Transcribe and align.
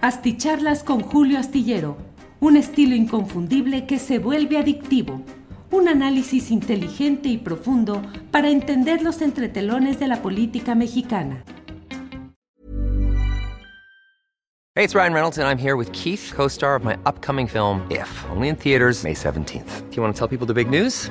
Asticharlas 0.00 0.84
con 0.84 1.00
Julio 1.00 1.40
Astillero, 1.40 1.96
un 2.38 2.56
estilo 2.56 2.94
inconfundible 2.94 3.84
que 3.84 3.98
se 3.98 4.20
vuelve 4.20 4.56
adictivo. 4.56 5.22
Un 5.72 5.88
análisis 5.88 6.52
inteligente 6.52 7.28
y 7.28 7.36
profundo 7.36 8.00
para 8.30 8.48
entender 8.48 9.02
los 9.02 9.20
entretelones 9.22 9.98
de 9.98 10.06
la 10.06 10.22
política 10.22 10.76
mexicana. 10.76 11.42
Hey, 14.76 14.84
it's 14.84 14.94
Ryan 14.94 15.12
Reynolds, 15.12 15.38
and 15.38 15.48
I'm 15.48 15.58
here 15.58 15.74
with 15.74 15.90
Keith, 15.90 16.32
co 16.32 16.46
star 16.46 16.76
of 16.76 16.84
my 16.84 16.96
upcoming 17.04 17.48
film, 17.48 17.84
If, 17.90 18.08
only 18.30 18.50
in 18.50 18.54
theaters, 18.54 19.02
May 19.02 19.14
17th. 19.14 19.90
Do 19.90 19.96
you 19.96 20.02
want 20.02 20.14
to 20.14 20.18
tell 20.18 20.28
people 20.28 20.46
the 20.46 20.54
big 20.54 20.70
news? 20.70 21.10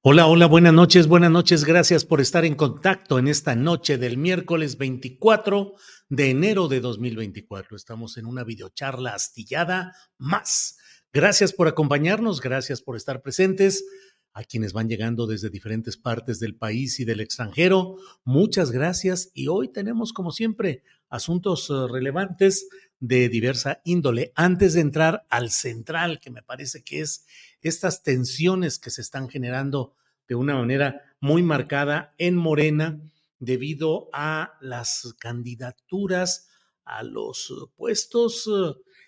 Hola, 0.00 0.28
hola, 0.28 0.46
buenas 0.46 0.72
noches, 0.72 1.08
buenas 1.08 1.32
noches. 1.32 1.64
Gracias 1.64 2.04
por 2.04 2.20
estar 2.20 2.44
en 2.44 2.54
contacto 2.54 3.18
en 3.18 3.26
esta 3.26 3.56
noche 3.56 3.98
del 3.98 4.16
miércoles 4.16 4.78
24 4.78 5.74
de 6.08 6.30
enero 6.30 6.68
de 6.68 6.78
2024. 6.78 7.76
Estamos 7.76 8.16
en 8.16 8.26
una 8.26 8.44
videocharla 8.44 9.14
astillada 9.14 9.96
más. 10.16 10.78
Gracias 11.12 11.52
por 11.52 11.66
acompañarnos, 11.66 12.40
gracias 12.40 12.80
por 12.80 12.94
estar 12.94 13.22
presentes. 13.22 13.84
A 14.38 14.44
quienes 14.44 14.72
van 14.72 14.88
llegando 14.88 15.26
desde 15.26 15.50
diferentes 15.50 15.96
partes 15.96 16.38
del 16.38 16.54
país 16.54 17.00
y 17.00 17.04
del 17.04 17.18
extranjero, 17.18 17.96
muchas 18.22 18.70
gracias. 18.70 19.32
Y 19.34 19.48
hoy 19.48 19.66
tenemos, 19.66 20.12
como 20.12 20.30
siempre, 20.30 20.84
asuntos 21.08 21.68
eh, 21.70 21.88
relevantes 21.90 22.68
de 23.00 23.28
diversa 23.28 23.80
índole. 23.82 24.30
Antes 24.36 24.74
de 24.74 24.82
entrar 24.82 25.26
al 25.28 25.50
central, 25.50 26.20
que 26.20 26.30
me 26.30 26.42
parece 26.42 26.84
que 26.84 27.00
es 27.00 27.26
estas 27.62 28.04
tensiones 28.04 28.78
que 28.78 28.90
se 28.90 29.00
están 29.00 29.28
generando 29.28 29.96
de 30.28 30.36
una 30.36 30.54
manera 30.54 31.02
muy 31.18 31.42
marcada 31.42 32.14
en 32.16 32.36
Morena 32.36 33.00
debido 33.40 34.08
a 34.12 34.52
las 34.60 35.16
candidaturas 35.18 36.48
a 36.84 37.02
los 37.02 37.52
puestos 37.74 38.48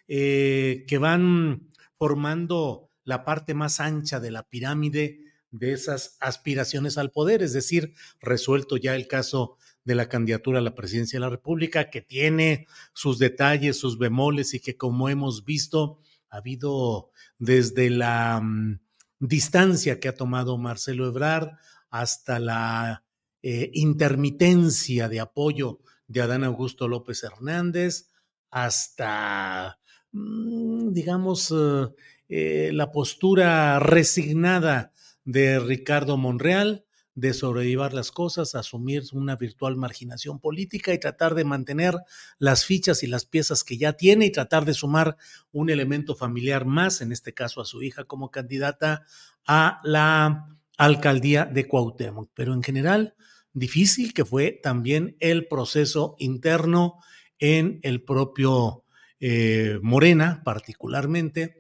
eh, 0.09 0.85
que 0.89 0.99
van 0.99 1.71
formando 1.95 2.90
la 3.11 3.25
parte 3.25 3.55
más 3.55 3.81
ancha 3.81 4.21
de 4.21 4.31
la 4.31 4.49
pirámide 4.49 5.19
de 5.51 5.73
esas 5.73 6.17
aspiraciones 6.21 6.97
al 6.97 7.11
poder, 7.11 7.43
es 7.43 7.53
decir, 7.53 7.95
resuelto 8.21 8.77
ya 8.77 8.95
el 8.95 9.09
caso 9.09 9.59
de 9.85 9.97
la 9.97 10.09
candidatura 10.09 10.61
a 10.61 10.63
la 10.63 10.77
presidencia 10.77 11.19
de 11.19 11.27
la 11.27 11.31
República, 11.31 11.91
que 11.91 12.01
tiene 12.01 12.69
sus 12.93 13.19
detalles, 13.19 13.79
sus 13.79 13.99
bemoles 13.99 14.55
y 14.55 14.61
que 14.61 14.77
como 14.77 15.09
hemos 15.09 15.45
visto, 15.45 15.99
ha 16.31 16.37
habido 16.37 17.11
desde 17.39 17.91
la 17.91 18.41
mm, 18.41 18.81
distancia 19.19 19.99
que 19.99 20.09
ha 20.09 20.15
tomado 20.15 20.57
Marcelo 20.57 21.09
Ebrard 21.09 21.51
hasta 21.91 22.39
la 22.39 23.05
eh, 23.43 23.71
intermitencia 23.75 25.09
de 25.09 25.19
apoyo 25.19 25.81
de 26.07 26.21
Adán 26.21 26.45
Augusto 26.45 26.87
López 26.87 27.25
Hernández, 27.25 28.11
hasta, 28.51 29.81
mm, 30.13 30.93
digamos, 30.93 31.51
eh, 31.51 31.89
eh, 32.33 32.71
la 32.73 32.93
postura 32.93 33.81
resignada 33.81 34.93
de 35.25 35.59
Ricardo 35.59 36.17
Monreal, 36.17 36.85
de 37.17 37.35
sobrellevar 37.35 37.93
las 37.93 38.13
cosas, 38.13 38.55
asumir 38.55 39.03
una 39.13 39.35
virtual 39.35 39.77
marginación 39.77 40.39
política 40.39 40.95
y 40.95 41.01
tratar 41.01 41.35
de 41.35 41.45
mantener 41.45 41.97
las 42.39 42.65
fichas 42.65 43.03
y 43.03 43.09
las 43.09 43.27
piezas 43.27 43.65
que 43.65 43.79
ya 43.79 43.95
tiene 43.95 44.27
y 44.27 44.31
tratar 44.31 44.65
de 44.65 44.75
sumar 44.75 45.17
un 45.51 45.71
elemento 45.71 46.15
familiar 46.15 46.67
más, 46.67 47.01
en 47.01 47.11
este 47.11 47.35
caso 47.35 47.61
a 47.61 47.65
su 47.65 47.83
hija 47.83 48.05
como 48.05 48.31
candidata 48.31 49.05
a 49.45 49.81
la 49.83 50.57
alcaldía 50.79 51.47
de 51.47 51.67
Cuauhtémoc. 51.67 52.31
Pero 52.33 52.55
en 52.55 52.63
general, 52.63 53.17
difícil 53.53 54.15
que 54.15 54.25
fue 54.25 54.53
también 54.53 55.17
el 55.19 55.49
proceso 55.49 56.15
interno 56.21 57.01
en 57.41 57.81
el 57.83 58.05
propio 58.05 58.85
eh, 59.19 59.81
Morena, 59.83 60.43
particularmente, 60.45 61.60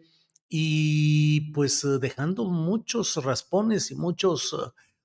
y 0.50 1.53
pues 1.53 1.87
dejando 2.00 2.44
muchos 2.44 3.16
raspones 3.25 3.93
y 3.93 3.94
muchos 3.94 4.55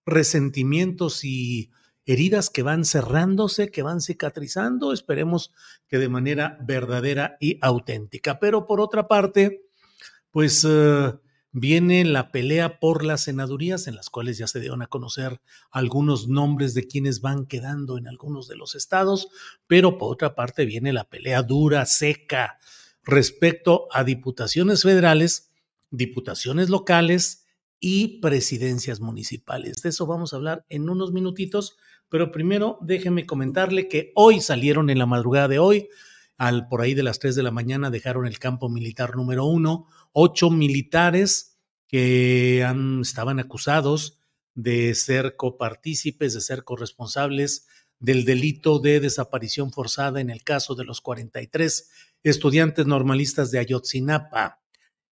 resentimientos 0.04 1.24
y 1.24 1.72
heridas 2.06 2.50
que 2.50 2.64
van 2.64 2.84
cerrándose, 2.84 3.70
que 3.70 3.84
van 3.84 4.02
cicatrizando, 4.02 4.92
esperemos 4.92 5.54
que 5.88 6.00
de 6.00 6.10
manera 6.10 6.58
verdadera 6.62 7.38
y 7.40 7.60
auténtica. 7.62 8.40
Pero 8.40 8.66
por 8.66 8.82
otra 8.82 9.08
parte, 9.08 9.68
pues 10.32 10.66
eh, 10.68 11.14
viene 11.52 12.06
la 12.06 12.32
pelea 12.32 12.80
por 12.80 13.06
las 13.06 13.22
senadurías, 13.22 13.88
en 13.88 13.96
las 13.96 14.10
cuales 14.10 14.40
ya 14.40 14.48
se 14.48 14.60
dieron 14.60 14.82
a 14.82 14.88
conocer 14.88 15.42
algunos 15.72 16.28
nombres 16.28 16.74
de 16.74 16.88
quienes 16.88 17.22
van 17.22 17.46
quedando 17.46 17.98
en 18.00 18.08
algunos 18.08 18.48
de 18.48 18.56
los 18.56 18.74
estados, 18.74 19.30
pero 19.68 19.98
por 19.98 20.12
otra 20.12 20.34
parte 20.34 20.66
viene 20.66 20.92
la 20.92 21.06
pelea 21.06 21.44
dura, 21.44 21.86
seca, 21.86 22.60
respecto 23.06 23.88
a 23.92 24.04
diputaciones 24.04 24.84
federales, 24.84 25.52
diputaciones 25.92 26.70
locales, 26.70 27.46
y 27.80 28.20
presidencias 28.20 29.00
municipales. 29.00 29.82
De 29.82 29.90
eso 29.90 30.06
vamos 30.08 30.34
a 30.34 30.38
hablar 30.38 30.66
en 30.70 30.90
unos 30.90 31.12
minutitos, 31.12 31.78
pero 32.10 32.32
primero 32.32 32.80
déjeme 32.82 33.26
comentarle 33.26 33.88
que 33.88 34.12
hoy 34.16 34.42
salieron 34.42 34.90
en 34.90 35.00
la 35.00 35.06
madrugada 35.06 35.48
de 35.48 35.60
hoy, 35.60 35.90
al 36.38 36.68
por 36.68 36.82
ahí 36.82 36.96
de 36.96 37.04
las 37.04 37.20
3 37.20 37.36
de 37.36 37.44
la 37.44 37.52
mañana 37.52 37.92
dejaron 37.92 38.26
el 38.26 38.40
campo 38.40 38.70
militar 38.70 39.16
número 39.16 39.46
uno, 39.46 39.88
ocho 40.14 40.50
militares 40.50 41.60
que 41.88 42.68
estaban 43.02 43.40
acusados 43.40 44.20
de 44.54 44.96
ser 44.96 45.36
copartícipes, 45.36 46.34
de 46.34 46.42
ser 46.42 46.64
corresponsables 46.64 47.68
del 48.00 48.26
delito 48.26 48.80
de 48.80 49.00
desaparición 49.00 49.72
forzada 49.72 50.20
en 50.20 50.30
el 50.30 50.44
caso 50.44 50.76
de 50.76 50.86
los 50.86 51.02
43 51.02 51.90
estudiantes 52.30 52.88
normalistas 52.88 53.52
de 53.52 53.60
Ayotzinapa. 53.60 54.60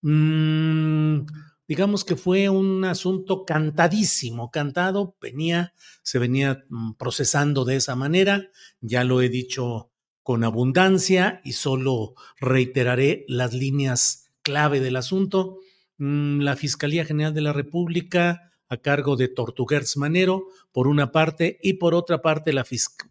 Mm, 0.02 1.26
digamos 1.68 2.04
que 2.04 2.16
fue 2.16 2.50
un 2.50 2.86
asunto 2.86 3.46
cantadísimo, 3.46 4.50
cantado, 4.50 5.16
venía, 5.22 5.74
se 6.04 6.20
venía 6.20 6.64
mm, 6.70 6.94
procesando 6.94 7.66
de 7.66 7.76
esa 7.76 7.96
manera, 7.96 8.50
ya 8.80 9.04
lo 9.04 9.22
he 9.22 9.30
dicho 9.30 9.92
con 10.24 10.44
abundancia 10.44 11.42
y 11.44 11.54
solo 11.54 12.14
reiteraré 12.40 13.26
las 13.28 13.54
líneas 13.54 14.32
clave 14.42 14.80
del 14.80 14.96
asunto. 14.96 15.58
Mm, 15.98 16.40
la 16.40 16.56
Fiscalía 16.56 17.06
General 17.06 17.34
de 17.34 17.42
la 17.42 17.54
República 17.54 18.51
a 18.72 18.78
cargo 18.78 19.18
de 19.18 19.28
Tortuguers 19.28 19.98
Manero, 19.98 20.48
por 20.72 20.88
una 20.88 21.12
parte, 21.12 21.60
y 21.62 21.74
por 21.74 21.94
otra 21.94 22.22
parte, 22.22 22.54
la 22.54 22.66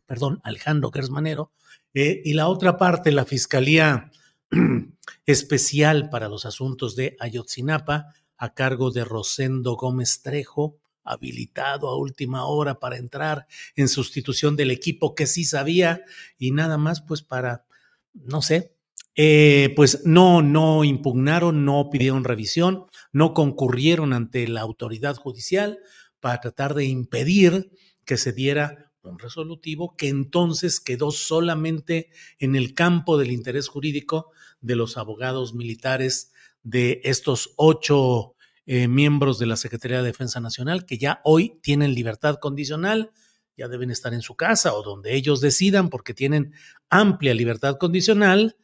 perdón, 0.06 0.40
Alejandro 0.42 0.90
Gersmanero, 0.90 1.52
eh, 1.92 2.22
y 2.24 2.32
la 2.32 2.48
otra 2.48 2.78
parte, 2.78 3.12
la 3.12 3.26
Fiscalía 3.26 4.10
Especial 5.26 6.08
para 6.08 6.30
los 6.30 6.46
Asuntos 6.46 6.96
de 6.96 7.14
Ayotzinapa, 7.20 8.14
a 8.38 8.54
cargo 8.54 8.90
de 8.90 9.04
Rosendo 9.04 9.76
Gómez 9.76 10.22
Trejo, 10.22 10.78
habilitado 11.04 11.88
a 11.88 11.98
última 11.98 12.46
hora 12.46 12.80
para 12.80 12.96
entrar 12.96 13.46
en 13.76 13.88
sustitución 13.88 14.56
del 14.56 14.70
equipo 14.70 15.14
que 15.14 15.26
sí 15.26 15.44
sabía 15.44 16.04
y 16.38 16.52
nada 16.52 16.78
más 16.78 17.02
pues 17.02 17.20
para, 17.20 17.66
no 18.14 18.40
sé, 18.40 18.78
eh, 19.22 19.74
pues 19.76 20.00
no, 20.06 20.40
no 20.40 20.82
impugnaron, 20.82 21.66
no 21.66 21.90
pidieron 21.90 22.24
revisión, 22.24 22.86
no 23.12 23.34
concurrieron 23.34 24.14
ante 24.14 24.48
la 24.48 24.62
autoridad 24.62 25.16
judicial 25.16 25.78
para 26.20 26.40
tratar 26.40 26.72
de 26.72 26.86
impedir 26.86 27.70
que 28.06 28.16
se 28.16 28.32
diera 28.32 28.90
un 29.02 29.18
resolutivo 29.18 29.94
que 29.94 30.08
entonces 30.08 30.80
quedó 30.80 31.10
solamente 31.10 32.08
en 32.38 32.56
el 32.56 32.72
campo 32.72 33.18
del 33.18 33.30
interés 33.30 33.68
jurídico 33.68 34.30
de 34.62 34.76
los 34.76 34.96
abogados 34.96 35.52
militares 35.52 36.32
de 36.62 37.02
estos 37.04 37.52
ocho 37.56 38.36
eh, 38.64 38.88
miembros 38.88 39.38
de 39.38 39.44
la 39.44 39.56
Secretaría 39.56 39.98
de 39.98 40.04
Defensa 40.04 40.40
Nacional 40.40 40.86
que 40.86 40.96
ya 40.96 41.20
hoy 41.24 41.58
tienen 41.60 41.94
libertad 41.94 42.36
condicional, 42.36 43.10
ya 43.54 43.68
deben 43.68 43.90
estar 43.90 44.14
en 44.14 44.22
su 44.22 44.34
casa 44.34 44.72
o 44.72 44.82
donde 44.82 45.14
ellos 45.14 45.42
decidan 45.42 45.90
porque 45.90 46.14
tienen 46.14 46.54
amplia 46.88 47.34
libertad 47.34 47.76
condicional. 47.76 48.56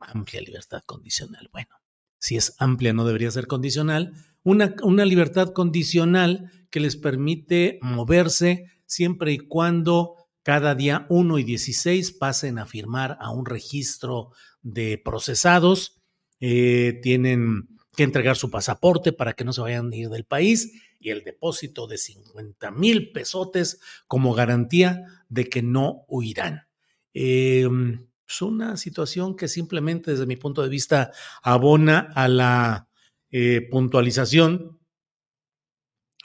Amplia 0.00 0.40
libertad 0.40 0.82
condicional. 0.86 1.48
Bueno, 1.52 1.70
si 2.18 2.36
es 2.36 2.54
amplia 2.58 2.92
no 2.92 3.04
debería 3.04 3.30
ser 3.30 3.46
condicional. 3.46 4.12
Una, 4.42 4.74
una 4.82 5.04
libertad 5.04 5.52
condicional 5.52 6.50
que 6.70 6.80
les 6.80 6.96
permite 6.96 7.78
moverse 7.82 8.66
siempre 8.86 9.32
y 9.32 9.38
cuando 9.38 10.14
cada 10.42 10.74
día 10.74 11.06
1 11.10 11.38
y 11.38 11.44
16 11.44 12.12
pasen 12.12 12.58
a 12.58 12.66
firmar 12.66 13.18
a 13.20 13.30
un 13.30 13.44
registro 13.44 14.30
de 14.62 14.98
procesados. 14.98 16.00
Eh, 16.40 17.00
tienen 17.02 17.68
que 17.94 18.04
entregar 18.04 18.36
su 18.36 18.50
pasaporte 18.50 19.12
para 19.12 19.32
que 19.34 19.44
no 19.44 19.52
se 19.52 19.60
vayan 19.60 19.92
a 19.92 19.96
ir 19.96 20.08
del 20.08 20.24
país 20.24 20.72
y 21.00 21.10
el 21.10 21.24
depósito 21.24 21.86
de 21.86 21.98
50 21.98 22.70
mil 22.70 23.12
pesotes 23.12 23.80
como 24.06 24.34
garantía 24.34 25.04
de 25.28 25.48
que 25.48 25.62
no 25.62 26.04
huirán. 26.08 26.68
Em, 27.12 28.07
es 28.28 28.42
una 28.42 28.76
situación 28.76 29.36
que 29.36 29.48
simplemente 29.48 30.10
desde 30.10 30.26
mi 30.26 30.36
punto 30.36 30.62
de 30.62 30.68
vista 30.68 31.12
abona 31.42 32.12
a 32.14 32.28
la 32.28 32.88
eh, 33.30 33.66
puntualización 33.70 34.78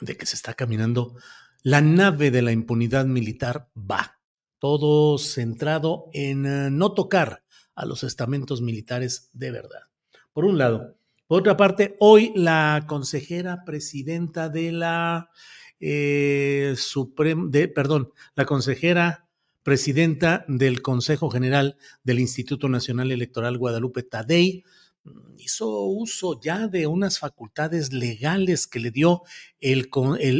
de 0.02 0.18
que 0.18 0.26
se 0.26 0.36
está 0.36 0.54
caminando 0.54 1.16
la 1.64 1.80
nave 1.80 2.30
de 2.30 2.42
la 2.42 2.52
impunidad 2.52 3.06
militar 3.06 3.70
va, 3.78 4.20
todo 4.60 5.18
centrado 5.18 6.10
en 6.12 6.46
eh, 6.46 6.70
no 6.70 6.94
tocar 6.94 7.44
a 7.74 7.86
los 7.86 8.04
estamentos 8.04 8.62
militares 8.62 9.30
de 9.34 9.52
verdad. 9.52 9.84
Por 10.34 10.46
un 10.46 10.58
lado. 10.58 10.98
Por 11.26 11.40
otra 11.40 11.56
parte, 11.56 11.96
hoy 12.00 12.34
la 12.36 12.84
consejera 12.86 13.64
presidenta 13.66 14.50
de 14.50 14.74
la 14.74 15.30
eh, 15.80 16.76
de, 17.48 17.68
perdón, 17.70 18.12
la 18.36 18.46
consejera 18.46 19.28
presidenta 19.64 20.46
del 20.48 20.82
Consejo 20.82 21.30
General 21.30 21.78
del 22.04 22.20
Instituto 22.20 22.70
Nacional 22.70 23.12
Electoral 23.12 23.58
Guadalupe 23.58 24.04
Tadei 24.04 24.64
hizo 25.38 25.82
uso 25.82 26.40
ya 26.42 26.68
de 26.68 26.88
unas 26.88 27.20
facultades 27.20 27.92
legales 27.92 28.68
que 28.68 28.80
le 28.80 28.92
dio 28.92 29.24
el, 29.60 29.90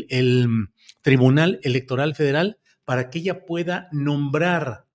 el, 0.10 0.48
Tribunal 1.02 1.60
Electoral 1.64 2.16
Federal 2.16 2.60
para 2.86 3.10
que 3.10 3.20
ella 3.20 3.46
pueda 3.46 3.90
nombrar 3.92 4.88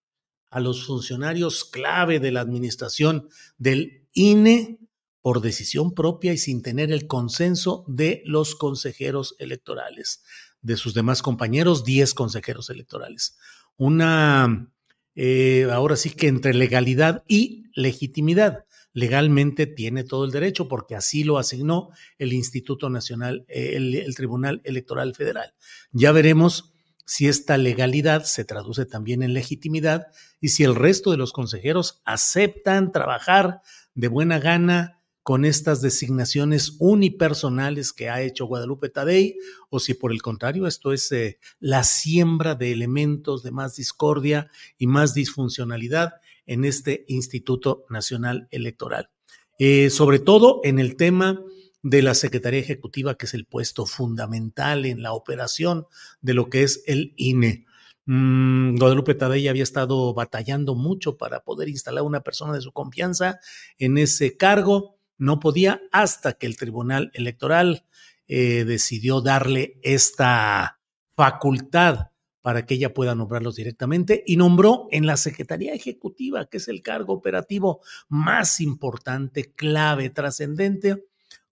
a 0.50 0.60
los 0.60 0.86
funcionarios 0.86 1.66
clave 1.66 2.18
de 2.18 2.32
la 2.32 2.40
administración 2.40 3.28
del 3.58 4.08
INE 4.14 4.78
por 5.20 5.42
decisión 5.42 5.92
propia 5.92 6.32
y 6.32 6.38
sin 6.38 6.62
tener 6.62 6.90
el 6.92 7.06
consenso 7.06 7.84
de 7.88 8.22
los 8.24 8.54
consejeros 8.54 9.36
electorales, 9.38 10.22
de 10.62 10.78
sus 10.78 10.94
demás 10.94 11.20
compañeros, 11.20 11.84
10 11.84 12.14
consejeros 12.14 12.70
electorales. 12.70 13.36
Una, 13.78 14.70
eh, 15.14 15.66
ahora 15.72 15.96
sí 15.96 16.10
que 16.10 16.28
entre 16.28 16.52
legalidad 16.52 17.24
y 17.26 17.64
legitimidad 17.74 18.64
legalmente 18.92 19.66
tiene 19.66 20.02
todo 20.02 20.24
el 20.24 20.32
derecho 20.32 20.66
porque 20.66 20.96
así 20.96 21.22
lo 21.22 21.38
asignó 21.38 21.90
el 22.18 22.32
Instituto 22.32 22.90
Nacional, 22.90 23.44
eh, 23.48 23.76
el, 23.76 24.14
Tribunal 24.16 24.60
Electoral 24.64 25.14
Federal. 25.14 25.54
Ya 25.92 26.10
veremos 26.10 26.72
si 27.06 27.28
esta 27.28 27.56
legalidad 27.56 28.24
se 28.24 28.44
traduce 28.44 28.84
también 28.84 29.22
en 29.22 29.34
legitimidad 29.34 30.08
y 30.40 30.48
si 30.48 30.64
el 30.64 30.74
resto 30.74 31.12
de 31.12 31.16
los 31.16 31.32
consejeros 31.32 32.02
aceptan 32.04 32.90
trabajar 32.90 33.60
de 33.94 34.08
buena 34.08 34.40
gana 34.40 34.97
con 35.28 35.44
estas 35.44 35.82
designaciones 35.82 36.76
unipersonales 36.78 37.92
que 37.92 38.08
ha 38.08 38.22
hecho 38.22 38.46
Guadalupe 38.46 38.88
Tadei, 38.88 39.36
o 39.68 39.78
si 39.78 39.92
por 39.92 40.10
el 40.10 40.22
contrario 40.22 40.66
esto 40.66 40.90
es 40.90 41.12
eh, 41.12 41.38
la 41.60 41.84
siembra 41.84 42.54
de 42.54 42.72
elementos 42.72 43.42
de 43.42 43.50
más 43.50 43.76
discordia 43.76 44.50
y 44.78 44.86
más 44.86 45.12
disfuncionalidad 45.12 46.14
en 46.46 46.64
este 46.64 47.04
Instituto 47.08 47.84
Nacional 47.90 48.48
Electoral. 48.50 49.10
Eh, 49.58 49.90
sobre 49.90 50.18
todo 50.18 50.62
en 50.64 50.78
el 50.78 50.96
tema 50.96 51.44
de 51.82 52.00
la 52.00 52.14
Secretaría 52.14 52.60
Ejecutiva, 52.60 53.16
que 53.16 53.26
es 53.26 53.34
el 53.34 53.44
puesto 53.44 53.84
fundamental 53.84 54.86
en 54.86 55.02
la 55.02 55.12
operación 55.12 55.84
de 56.22 56.32
lo 56.32 56.48
que 56.48 56.62
es 56.62 56.82
el 56.86 57.12
INE. 57.18 57.66
Mm, 58.06 58.78
Guadalupe 58.78 59.14
Tadei 59.14 59.46
había 59.48 59.62
estado 59.62 60.14
batallando 60.14 60.74
mucho 60.74 61.18
para 61.18 61.40
poder 61.40 61.68
instalar 61.68 62.02
una 62.02 62.22
persona 62.22 62.54
de 62.54 62.62
su 62.62 62.72
confianza 62.72 63.40
en 63.76 63.98
ese 63.98 64.38
cargo. 64.38 64.97
No 65.18 65.40
podía 65.40 65.82
hasta 65.92 66.32
que 66.34 66.46
el 66.46 66.56
Tribunal 66.56 67.10
Electoral 67.12 67.84
eh, 68.26 68.64
decidió 68.64 69.20
darle 69.20 69.78
esta 69.82 70.80
facultad 71.16 72.10
para 72.40 72.64
que 72.64 72.74
ella 72.74 72.94
pueda 72.94 73.14
nombrarlos 73.14 73.56
directamente 73.56 74.22
y 74.26 74.36
nombró 74.36 74.86
en 74.90 75.06
la 75.06 75.16
Secretaría 75.16 75.74
Ejecutiva, 75.74 76.46
que 76.46 76.58
es 76.58 76.68
el 76.68 76.82
cargo 76.82 77.12
operativo 77.12 77.82
más 78.08 78.60
importante, 78.60 79.52
clave, 79.52 80.08
trascendente, 80.10 81.04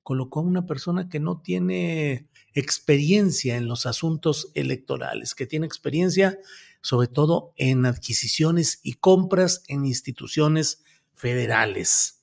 colocó 0.02 0.40
a 0.40 0.44
una 0.44 0.64
persona 0.64 1.08
que 1.08 1.18
no 1.18 1.40
tiene 1.42 2.28
experiencia 2.54 3.56
en 3.56 3.66
los 3.66 3.84
asuntos 3.84 4.52
electorales, 4.54 5.34
que 5.34 5.46
tiene 5.46 5.66
experiencia 5.66 6.38
sobre 6.86 7.08
todo 7.08 7.52
en 7.56 7.84
adquisiciones 7.84 8.78
y 8.84 8.94
compras 8.94 9.64
en 9.66 9.84
instituciones 9.86 10.84
federales. 11.14 12.15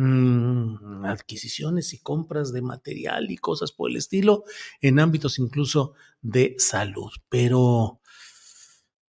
Mm, 0.00 1.06
adquisiciones 1.06 1.92
y 1.92 1.98
compras 1.98 2.52
de 2.52 2.62
material 2.62 3.32
y 3.32 3.36
cosas 3.36 3.72
por 3.72 3.90
el 3.90 3.96
estilo 3.96 4.44
en 4.80 5.00
ámbitos 5.00 5.40
incluso 5.40 5.94
de 6.22 6.54
salud. 6.58 7.10
Pero 7.28 8.00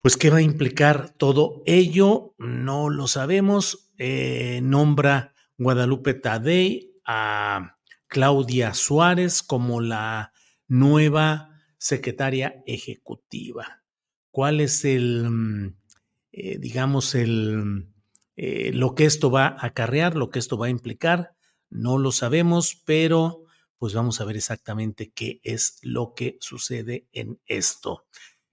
pues, 0.00 0.16
¿qué 0.16 0.30
va 0.30 0.36
a 0.36 0.42
implicar 0.42 1.10
todo 1.10 1.64
ello? 1.66 2.36
No 2.38 2.88
lo 2.88 3.08
sabemos. 3.08 3.90
Eh, 3.98 4.60
nombra 4.62 5.34
Guadalupe 5.58 6.14
Tadei 6.14 6.92
a 7.04 7.78
Claudia 8.06 8.72
Suárez 8.72 9.42
como 9.42 9.80
la 9.80 10.32
nueva 10.68 11.50
secretaria 11.78 12.62
ejecutiva. 12.64 13.82
¿Cuál 14.30 14.60
es 14.60 14.84
el, 14.84 15.28
mm, 15.28 15.76
eh, 16.30 16.58
digamos, 16.60 17.16
el, 17.16 17.88
eh, 18.36 18.70
lo 18.72 18.94
que 18.94 19.04
esto 19.04 19.30
va 19.30 19.46
a 19.46 19.66
acarrear, 19.66 20.14
lo 20.14 20.30
que 20.30 20.38
esto 20.38 20.58
va 20.58 20.66
a 20.66 20.70
implicar? 20.70 21.34
No 21.70 21.98
lo 21.98 22.12
sabemos, 22.12 22.82
pero 22.84 23.44
pues 23.78 23.94
vamos 23.94 24.20
a 24.20 24.24
ver 24.24 24.36
exactamente 24.36 25.12
qué 25.14 25.40
es 25.42 25.78
lo 25.82 26.14
que 26.14 26.38
sucede 26.40 27.08
en 27.12 27.40
esto. 27.46 28.06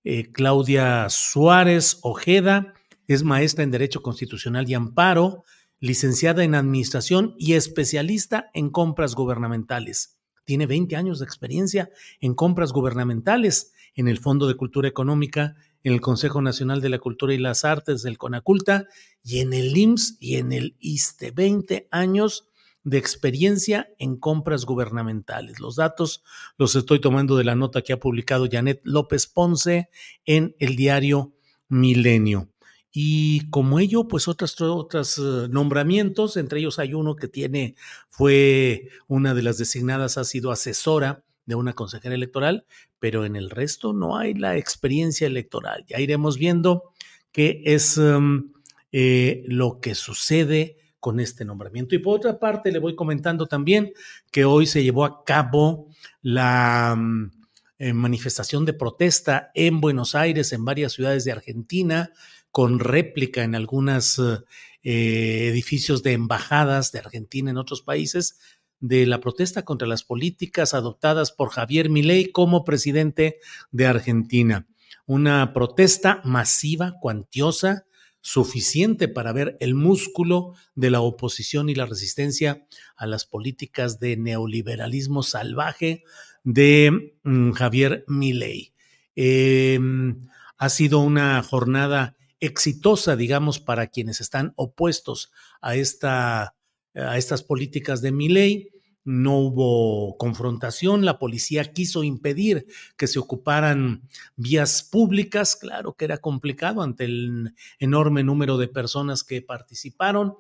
Eh, 0.04 0.32
Claudia 0.32 1.10
Suárez 1.10 2.00
Ojeda 2.02 2.74
es 3.08 3.24
maestra 3.24 3.64
en 3.64 3.72
Derecho 3.72 4.02
Constitucional 4.02 4.70
y 4.70 4.74
Amparo, 4.74 5.44
licenciada 5.80 6.44
en 6.44 6.56
Administración 6.56 7.36
y 7.38 7.54
especialista 7.54 8.50
en 8.54 8.70
compras 8.70 9.16
gubernamentales. 9.16 10.18
Tiene 10.46 10.66
20 10.68 10.96
años 10.96 11.20
de 11.20 11.26
experiencia 11.26 11.90
en 12.20 12.34
compras 12.34 12.72
gubernamentales 12.72 13.74
en 13.96 14.08
el 14.08 14.20
Fondo 14.20 14.48
de 14.48 14.56
Cultura 14.56 14.88
Económica, 14.88 15.56
en 15.84 15.94
el 15.94 16.02
Consejo 16.02 16.42
Nacional 16.42 16.82
de 16.82 16.90
la 16.90 17.00
Cultura 17.00 17.34
y 17.34 17.38
las 17.38 17.66
Artes 17.66 18.04
del 18.04 18.18
CONACULTA 18.18 18.86
y 19.24 19.40
en 19.40 19.54
el 19.54 19.76
IMSS 19.76 20.18
y 20.20 20.36
en 20.36 20.52
el 20.52 20.76
ISTE. 20.80 21.32
20 21.32 21.88
años 21.92 22.48
de 22.84 22.98
experiencia 22.98 23.90
en 23.98 24.18
compras 24.18 24.66
gubernamentales. 24.66 25.60
Los 25.60 25.78
datos 25.78 26.24
los 26.58 26.76
estoy 26.76 27.00
tomando 27.00 27.38
de 27.38 27.46
la 27.46 27.56
nota 27.56 27.82
que 27.82 27.94
ha 27.94 28.00
publicado 28.00 28.48
Janet 28.52 28.82
López 28.84 29.28
Ponce 29.28 29.90
en 30.26 30.56
el 30.60 30.76
diario 30.76 31.34
Milenio. 31.70 32.53
Y 32.96 33.50
como 33.50 33.80
ello, 33.80 34.08
pues 34.08 34.28
otros 34.28 34.62
otros 34.62 35.18
eh, 35.18 35.48
nombramientos, 35.50 36.38
entre 36.38 36.60
ellos 36.60 36.78
hay 36.78 36.94
uno 36.94 37.16
que 37.16 37.28
tiene, 37.28 37.76
fue 38.08 38.90
una 39.08 39.34
de 39.34 39.42
las 39.42 39.58
designadas, 39.58 40.20
ha 40.20 40.24
sido 40.24 40.52
asesora 40.52 41.24
de 41.48 41.56
una 41.56 41.74
consejera 41.74 42.14
electoral, 42.14 42.66
pero 43.00 43.26
en 43.26 43.36
el 43.36 43.50
resto 43.50 43.94
no 43.94 44.16
hay 44.16 44.36
la 44.36 44.58
experiencia 44.58 45.26
electoral. 45.26 45.84
Ya 45.88 46.00
iremos 46.00 46.38
viendo 46.38 46.94
qué 47.32 47.64
es 47.66 47.98
em, 47.98 48.54
eh, 48.92 49.44
lo 49.48 49.80
que 49.82 49.96
sucede 49.96 50.78
con 51.00 51.20
este 51.20 51.46
nombramiento. 51.46 51.96
Y 51.96 51.98
por 51.98 52.16
otra 52.16 52.40
parte, 52.40 52.72
le 52.72 52.80
voy 52.80 52.96
comentando 52.96 53.48
también 53.48 53.92
que 54.32 54.46
hoy 54.46 54.68
se 54.68 54.84
llevó 54.84 55.04
a 55.04 55.24
cabo 55.26 55.88
la 56.22 56.96
mm, 56.96 57.32
eh, 57.80 57.92
manifestación 57.92 58.66
de 58.66 58.74
protesta 58.74 59.52
en 59.56 59.82
Buenos 59.82 60.16
Aires, 60.16 60.54
en 60.54 60.64
varias 60.64 60.94
ciudades 60.94 61.26
de 61.26 61.34
Argentina, 61.34 62.12
con 62.54 62.78
réplica 62.78 63.44
en 63.44 63.56
algunos 63.56 64.20
eh, 64.20 65.48
edificios 65.50 66.04
de 66.04 66.14
embajadas 66.14 66.92
de 66.92 67.00
Argentina 67.00 67.50
en 67.50 67.58
otros 67.58 67.82
países, 67.82 68.38
de 68.80 69.08
la 69.08 69.20
protesta 69.20 69.66
contra 69.66 69.88
las 69.88 70.04
políticas 70.04 70.76
adoptadas 70.76 71.32
por 71.32 71.50
Javier 71.50 71.90
Milei 71.90 72.32
como 72.32 72.64
presidente 72.64 73.40
de 73.72 73.88
Argentina. 73.88 74.68
Una 75.08 75.52
protesta 75.52 76.22
masiva, 76.26 76.94
cuantiosa, 77.02 77.88
suficiente 78.22 79.08
para 79.08 79.34
ver 79.34 79.58
el 79.60 79.74
músculo 79.74 80.54
de 80.76 80.92
la 80.92 81.02
oposición 81.02 81.70
y 81.70 81.76
la 81.76 81.88
resistencia 81.88 82.68
a 82.96 83.08
las 83.08 83.26
políticas 83.26 84.00
de 84.00 84.16
neoliberalismo 84.16 85.24
salvaje 85.24 86.04
de 86.44 87.16
mm, 87.24 87.52
Javier 87.54 88.06
Milei. 88.08 88.74
Em, 89.16 90.28
ha 90.60 90.70
sido 90.70 91.00
una 91.00 91.42
jornada 91.42 92.16
exitosa, 92.46 93.16
digamos, 93.16 93.60
para 93.60 93.88
quienes 93.88 94.20
están 94.20 94.54
opuestos 94.58 95.32
a, 95.62 95.76
esta, 95.76 96.56
a 96.94 97.18
estas 97.18 97.42
políticas 97.42 98.02
de 98.02 98.12
Milei. 98.12 98.70
No 99.06 99.38
hubo 99.38 100.18
confrontación, 100.18 101.04
la 101.04 101.20
policía 101.20 101.74
quiso 101.74 102.04
impedir 102.04 102.68
que 102.96 103.08
se 103.08 103.20
ocuparan 103.20 104.08
vías 104.36 104.84
públicas, 104.84 105.56
claro 105.56 105.94
que 105.94 106.06
era 106.06 106.20
complicado 106.20 106.82
ante 106.82 107.06
el 107.06 107.54
enorme 107.80 108.24
número 108.24 108.58
de 108.58 108.70
personas 108.70 109.24
que 109.24 109.42
participaron 109.42 110.36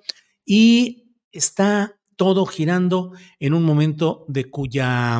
y 0.46 1.10
está 1.32 2.00
todo 2.16 2.46
girando 2.46 3.12
en 3.40 3.54
un 3.54 3.64
momento 3.64 4.26
de 4.30 4.50
cuya 4.50 5.20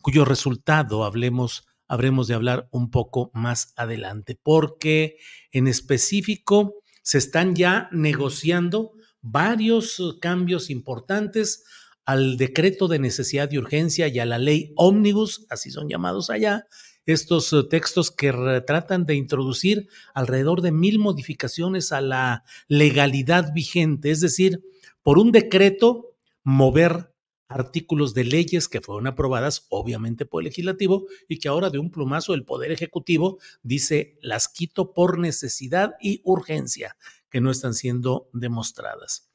cuyo 0.00 0.24
resultado 0.24 1.04
hablemos 1.04 1.66
habremos 1.90 2.28
de 2.28 2.34
hablar 2.34 2.68
un 2.70 2.88
poco 2.88 3.32
más 3.34 3.74
adelante, 3.76 4.38
porque 4.40 5.16
en 5.50 5.66
específico 5.66 6.76
se 7.02 7.18
están 7.18 7.56
ya 7.56 7.88
negociando 7.90 8.92
varios 9.20 10.00
cambios 10.20 10.70
importantes 10.70 11.64
al 12.04 12.36
decreto 12.36 12.86
de 12.86 13.00
necesidad 13.00 13.50
y 13.50 13.58
urgencia 13.58 14.06
y 14.06 14.20
a 14.20 14.24
la 14.24 14.38
ley 14.38 14.72
ómnibus, 14.76 15.46
así 15.50 15.72
son 15.72 15.88
llamados 15.88 16.30
allá, 16.30 16.64
estos 17.06 17.52
eh, 17.52 17.64
textos 17.68 18.12
que 18.12 18.32
tratan 18.64 19.04
de 19.04 19.16
introducir 19.16 19.88
alrededor 20.14 20.62
de 20.62 20.70
mil 20.70 21.00
modificaciones 21.00 21.90
a 21.90 22.00
la 22.00 22.44
legalidad 22.68 23.52
vigente, 23.52 24.12
es 24.12 24.20
decir, 24.20 24.62
por 25.02 25.18
un 25.18 25.32
decreto 25.32 26.14
mover 26.44 27.12
artículos 27.50 28.14
de 28.14 28.24
leyes 28.24 28.68
que 28.68 28.80
fueron 28.80 29.08
aprobadas 29.08 29.66
obviamente 29.68 30.24
por 30.24 30.40
el 30.40 30.46
legislativo 30.46 31.06
y 31.28 31.38
que 31.38 31.48
ahora 31.48 31.68
de 31.68 31.78
un 31.78 31.90
plumazo 31.90 32.32
el 32.32 32.44
Poder 32.44 32.70
Ejecutivo 32.70 33.38
dice 33.62 34.16
las 34.22 34.48
quito 34.48 34.94
por 34.94 35.18
necesidad 35.18 35.94
y 36.00 36.22
urgencia, 36.24 36.96
que 37.28 37.40
no 37.40 37.50
están 37.50 37.74
siendo 37.74 38.30
demostradas. 38.32 39.28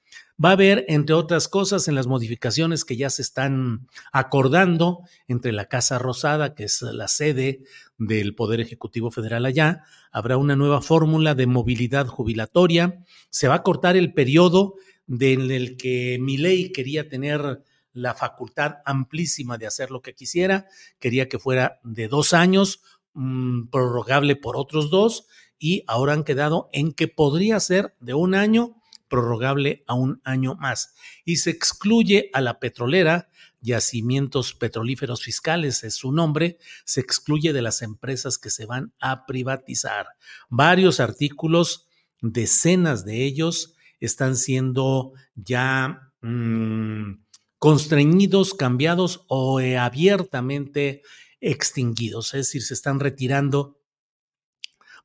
Va 0.44 0.50
a 0.50 0.54
haber, 0.54 0.86
entre 0.88 1.14
otras 1.14 1.50
cosas, 1.50 1.90
en 1.90 1.96
las 1.96 2.08
modificaciones 2.08 2.86
que 2.86 2.96
ya 2.96 3.10
se 3.10 3.22
están 3.22 3.88
acordando 4.14 5.02
entre 5.28 5.52
la 5.52 5.66
Casa 5.66 6.00
Rosada, 6.00 6.56
que 6.56 6.66
es 6.66 6.82
la 6.82 7.10
sede 7.10 7.64
del 7.98 8.34
Poder 8.34 8.62
Ejecutivo 8.62 9.12
Federal 9.12 9.46
allá, 9.46 9.84
habrá 10.12 10.38
una 10.38 10.56
nueva 10.56 10.82
fórmula 10.82 11.36
de 11.36 11.48
movilidad 11.48 12.08
jubilatoria, 12.08 13.04
se 13.30 13.50
va 13.50 13.56
a 13.56 13.64
cortar 13.64 13.98
el 13.98 14.14
periodo 14.14 14.76
en 15.08 15.52
el 15.52 15.76
que 15.76 16.18
mi 16.22 16.38
ley 16.38 16.72
quería 16.72 17.10
tener 17.10 17.62
la 17.96 18.14
facultad 18.14 18.76
amplísima 18.86 19.58
de 19.58 19.66
hacer 19.66 19.90
lo 19.90 20.02
que 20.02 20.14
quisiera, 20.14 20.68
quería 21.00 21.30
que 21.30 21.40
fuera 21.40 21.80
de 21.84 22.10
dos 22.10 22.34
años, 22.34 22.82
mm, 23.14 23.68
prorrogable 23.68 24.36
por 24.36 24.58
otros 24.58 24.90
dos, 24.90 25.28
y 25.58 25.84
ahora 25.88 26.14
han 26.14 26.26
quedado 26.26 26.70
en 26.74 26.92
que 26.92 27.08
podría 27.08 27.60
ser 27.62 27.96
de 28.02 28.14
un 28.14 28.36
año 28.36 28.76
prorrogable 29.08 29.84
a 29.88 29.94
un 29.94 30.20
año 30.26 30.56
más. 30.56 30.94
Y 31.24 31.38
se 31.38 31.52
excluye 31.52 32.30
a 32.34 32.42
la 32.42 32.60
petrolera, 32.60 33.30
yacimientos 33.62 34.54
petrolíferos 34.54 35.24
fiscales 35.24 35.86
es 35.86 35.96
su 35.96 36.12
nombre, 36.12 36.58
se 36.84 37.00
excluye 37.00 37.54
de 37.54 37.62
las 37.62 37.82
empresas 37.82 38.38
que 38.38 38.50
se 38.50 38.66
van 38.66 38.94
a 39.00 39.26
privatizar. 39.26 40.08
Varios 40.50 41.00
artículos, 41.00 41.88
decenas 42.22 43.06
de 43.06 43.24
ellos, 43.24 43.76
están 44.02 44.36
siendo 44.36 45.14
ya 45.36 46.12
mm, 46.22 47.25
constreñidos, 47.66 48.54
cambiados 48.54 49.26
o 49.28 49.60
eh, 49.60 49.76
abiertamente 49.76 51.02
extinguidos, 51.42 52.36
es 52.36 52.42
decir, 52.42 52.62
se 52.62 52.76
están 52.76 53.00
retirando 53.00 53.82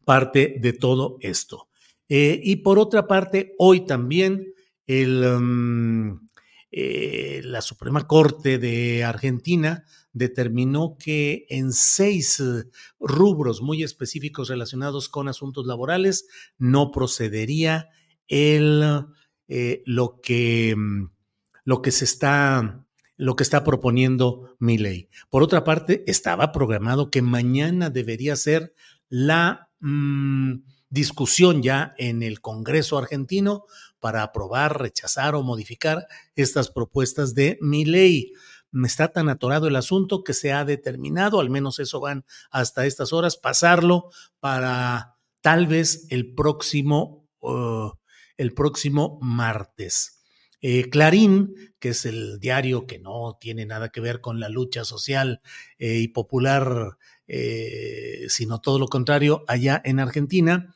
parte 0.05 0.59
de 0.61 0.75
todo 0.75 1.17
esto. 1.23 1.71
Eh, 2.11 2.39
y 2.45 2.57
por 2.57 2.79
otra 2.79 3.09
parte, 3.09 3.55
hoy 3.57 3.87
también 3.87 4.53
mm, 4.87 6.11
eh, 6.71 7.41
la 7.45 7.63
Suprema 7.63 8.07
Corte 8.07 8.59
de 8.59 9.05
Argentina 9.05 9.87
determinó 10.13 10.99
que 10.99 11.47
en 11.49 11.73
seis 11.73 12.43
rubros 12.99 13.63
muy 13.63 13.83
específicos 13.83 14.51
relacionados 14.51 15.09
con 15.09 15.29
asuntos 15.29 15.67
laborales 15.67 16.27
no 16.59 16.91
procedería 16.91 17.89
el, 18.29 19.07
lo, 19.87 20.21
que, 20.21 20.75
mm, 20.77 21.07
lo 21.65 21.83
que 21.83 21.91
se 21.91 22.05
está 22.05 22.85
lo 23.17 23.37
que 23.37 23.43
está 23.43 23.65
proponiendo 23.65 24.57
mi 24.59 24.79
ley. 24.79 25.11
Por 25.29 25.43
otra 25.43 25.63
parte, 25.63 26.05
estaba 26.07 26.53
programado 26.53 27.11
que 27.11 27.21
mañana 27.21 27.91
debería 27.91 28.35
ser 28.35 28.73
la 29.11 29.69
mm, 29.81 30.63
discusión 30.89 31.63
ya 31.63 31.95
en 31.99 32.23
el 32.23 32.41
Congreso 32.41 32.97
argentino 32.97 33.65
para 33.99 34.23
aprobar, 34.23 34.81
rechazar 34.81 35.35
o 35.35 35.43
modificar 35.43 36.07
estas 36.35 36.71
propuestas 36.71 37.35
de 37.35 37.59
mi 37.61 37.85
ley. 37.85 38.33
Está 38.85 39.09
tan 39.09 39.29
atorado 39.29 39.67
el 39.69 39.77
asunto 39.77 40.25
que 40.25 40.33
se 40.33 40.53
ha 40.53 40.65
determinado, 40.65 41.41
al 41.41 41.51
menos 41.51 41.79
eso 41.79 42.01
van 42.01 42.25
hasta 42.51 42.87
estas 42.87 43.13
horas, 43.13 43.37
pasarlo 43.37 44.11
para 44.39 45.17
tal 45.43 45.67
vez 45.67 46.07
el 46.09 46.35
próximo, 46.35 47.29
uh, 47.41 47.91
el 48.39 48.55
próximo 48.55 49.19
martes. 49.21 50.20
Eh, 50.61 50.91
Clarín, 50.91 51.55
que 51.79 51.91
es 51.91 52.05
el 52.05 52.39
diario 52.39 52.87
que 52.87 52.99
no 52.99 53.39
tiene 53.41 53.65
nada 53.65 53.89
que 53.89 54.01
ver 54.01 54.21
con 54.21 54.41
la 54.41 54.49
lucha 54.49 54.85
social 54.85 55.41
eh, 55.79 55.99
y 55.99 56.09
popular, 56.09 56.99
eh, 57.27 58.27
sino 58.29 58.61
todo 58.61 58.79
lo 58.79 58.89
contrario, 58.89 59.45
allá 59.49 59.81
en 59.85 60.01
Argentina, 60.01 60.75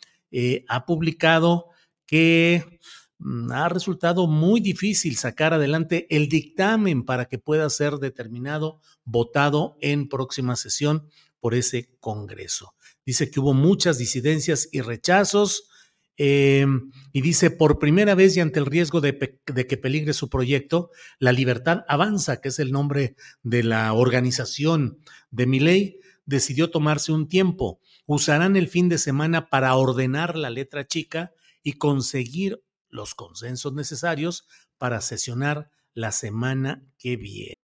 ha 0.68 0.84
publicado 0.84 1.68
que 2.06 2.80
mm, 3.18 3.52
ha 3.52 3.68
resultado 3.68 4.26
muy 4.26 4.60
difícil 4.60 5.16
sacar 5.16 5.54
adelante 5.54 6.08
el 6.10 6.28
dictamen 6.28 7.04
para 7.04 7.26
que 7.26 7.38
pueda 7.38 7.70
ser 7.70 7.98
determinado, 7.98 8.80
votado 9.04 9.76
en 9.80 10.08
próxima 10.08 10.56
sesión 10.56 11.08
por 11.38 11.54
ese 11.54 11.90
Congreso. 12.00 12.74
Dice 13.06 13.30
que 13.30 13.38
hubo 13.38 13.54
muchas 13.54 13.98
disidencias 13.98 14.68
y 14.72 14.80
rechazos, 14.80 15.68
Em, 16.16 16.92
y 17.12 17.22
dice, 17.22 17.50
por 17.50 17.78
primera 17.78 18.14
vez 18.14 18.36
y 18.36 18.40
ante 18.40 18.60
el 18.60 18.66
riesgo 18.66 19.00
de, 19.00 19.18
que 19.44 19.76
peligre 19.76 20.12
su 20.12 20.28
proyecto, 20.28 20.90
la 21.18 21.32
libertad 21.32 21.84
avanza, 21.88 22.40
que 22.40 22.48
es 22.48 22.58
el 22.58 22.70
nombre 22.70 23.16
de 23.42 23.64
la 23.64 23.92
organización 23.92 24.98
de 25.30 25.46
mi 25.46 25.58
ley, 25.58 25.98
decidió 26.24 26.70
tomarse 26.70 27.12
un 27.12 27.28
tiempo. 27.28 27.80
Usarán 28.06 28.56
el 28.56 28.68
fin 28.68 28.88
de 28.88 28.98
semana 28.98 29.48
para 29.48 29.74
ordenar 29.74 30.36
la 30.36 30.50
letra 30.50 30.86
chica 30.86 31.32
y 31.62 31.74
conseguir 31.74 32.62
los 32.88 33.14
consensos 33.14 33.72
necesarios 33.74 34.46
para 34.78 35.00
sesionar 35.00 35.70
la 35.94 36.12
semana 36.12 36.84
que 36.98 37.16
viene. 37.16 37.63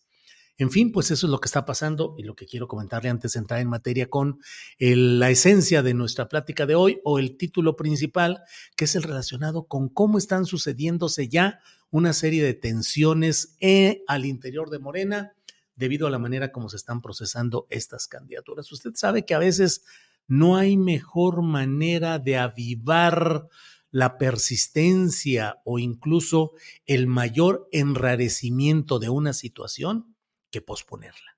En 0.61 0.69
fin, 0.69 0.91
pues 0.91 1.09
eso 1.09 1.25
es 1.25 1.31
lo 1.31 1.39
que 1.39 1.47
está 1.47 1.65
pasando 1.65 2.13
y 2.19 2.21
lo 2.21 2.35
que 2.35 2.45
quiero 2.45 2.67
comentarle 2.67 3.09
antes 3.09 3.33
de 3.33 3.39
entrar 3.39 3.61
en 3.61 3.67
materia 3.67 4.11
con 4.11 4.39
la 4.77 5.31
esencia 5.31 5.81
de 5.81 5.95
nuestra 5.95 6.29
plática 6.29 6.67
de 6.67 6.75
hoy 6.75 7.01
o 7.03 7.17
el 7.17 7.35
título 7.35 7.75
principal, 7.75 8.43
que 8.75 8.85
es 8.85 8.95
el 8.95 9.01
relacionado 9.01 9.63
con 9.63 9.89
cómo 9.89 10.19
están 10.19 10.45
sucediéndose 10.45 11.29
ya 11.29 11.61
una 11.89 12.13
serie 12.13 12.43
de 12.43 12.53
tensiones 12.53 13.57
eh, 13.59 14.03
al 14.05 14.27
interior 14.27 14.69
de 14.69 14.77
Morena 14.77 15.33
debido 15.75 16.05
a 16.05 16.11
la 16.11 16.19
manera 16.19 16.51
como 16.51 16.69
se 16.69 16.75
están 16.75 17.01
procesando 17.01 17.65
estas 17.71 18.07
candidaturas. 18.07 18.71
Usted 18.71 18.91
sabe 18.93 19.25
que 19.25 19.33
a 19.33 19.39
veces 19.39 19.83
no 20.27 20.57
hay 20.57 20.77
mejor 20.77 21.41
manera 21.41 22.19
de 22.19 22.37
avivar 22.37 23.47
la 23.89 24.19
persistencia 24.19 25.59
o 25.65 25.79
incluso 25.79 26.51
el 26.85 27.07
mayor 27.07 27.67
enrarecimiento 27.71 28.99
de 28.99 29.09
una 29.09 29.33
situación 29.33 30.10
que 30.51 30.61
posponerla. 30.61 31.37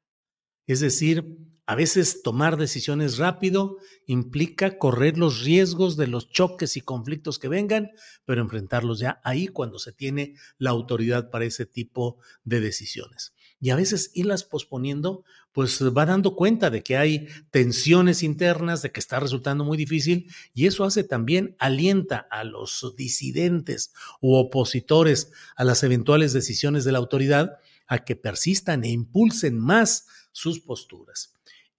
Es 0.65 0.79
decir, 0.79 1.37
a 1.65 1.75
veces 1.75 2.21
tomar 2.23 2.57
decisiones 2.57 3.17
rápido 3.17 3.77
implica 4.05 4.77
correr 4.77 5.17
los 5.17 5.43
riesgos 5.43 5.95
de 5.95 6.07
los 6.07 6.29
choques 6.29 6.75
y 6.75 6.81
conflictos 6.81 7.39
que 7.39 7.47
vengan, 7.47 7.91
pero 8.25 8.41
enfrentarlos 8.41 8.99
ya 8.99 9.21
ahí 9.23 9.47
cuando 9.47 9.79
se 9.79 9.93
tiene 9.93 10.35
la 10.57 10.71
autoridad 10.71 11.29
para 11.29 11.45
ese 11.45 11.65
tipo 11.65 12.17
de 12.43 12.59
decisiones. 12.59 13.33
Y 13.61 13.69
a 13.69 13.77
veces 13.77 14.11
irlas 14.13 14.43
posponiendo, 14.43 15.23
pues 15.53 15.81
va 15.81 16.05
dando 16.05 16.35
cuenta 16.35 16.69
de 16.69 16.83
que 16.83 16.97
hay 16.97 17.27
tensiones 17.49 18.21
internas, 18.21 18.81
de 18.81 18.91
que 18.91 18.99
está 18.99 19.21
resultando 19.21 19.63
muy 19.63 19.77
difícil, 19.77 20.29
y 20.53 20.67
eso 20.67 20.83
hace 20.83 21.05
también, 21.05 21.55
alienta 21.59 22.27
a 22.29 22.43
los 22.43 22.93
disidentes 22.97 23.93
u 24.19 24.35
opositores 24.35 25.31
a 25.55 25.63
las 25.63 25.81
eventuales 25.83 26.33
decisiones 26.33 26.83
de 26.83 26.91
la 26.91 26.97
autoridad 26.97 27.57
a 27.87 28.05
que 28.05 28.15
persistan 28.15 28.83
e 28.83 28.89
impulsen 28.89 29.57
más 29.57 30.05
sus 30.31 30.59
posturas. 30.59 31.33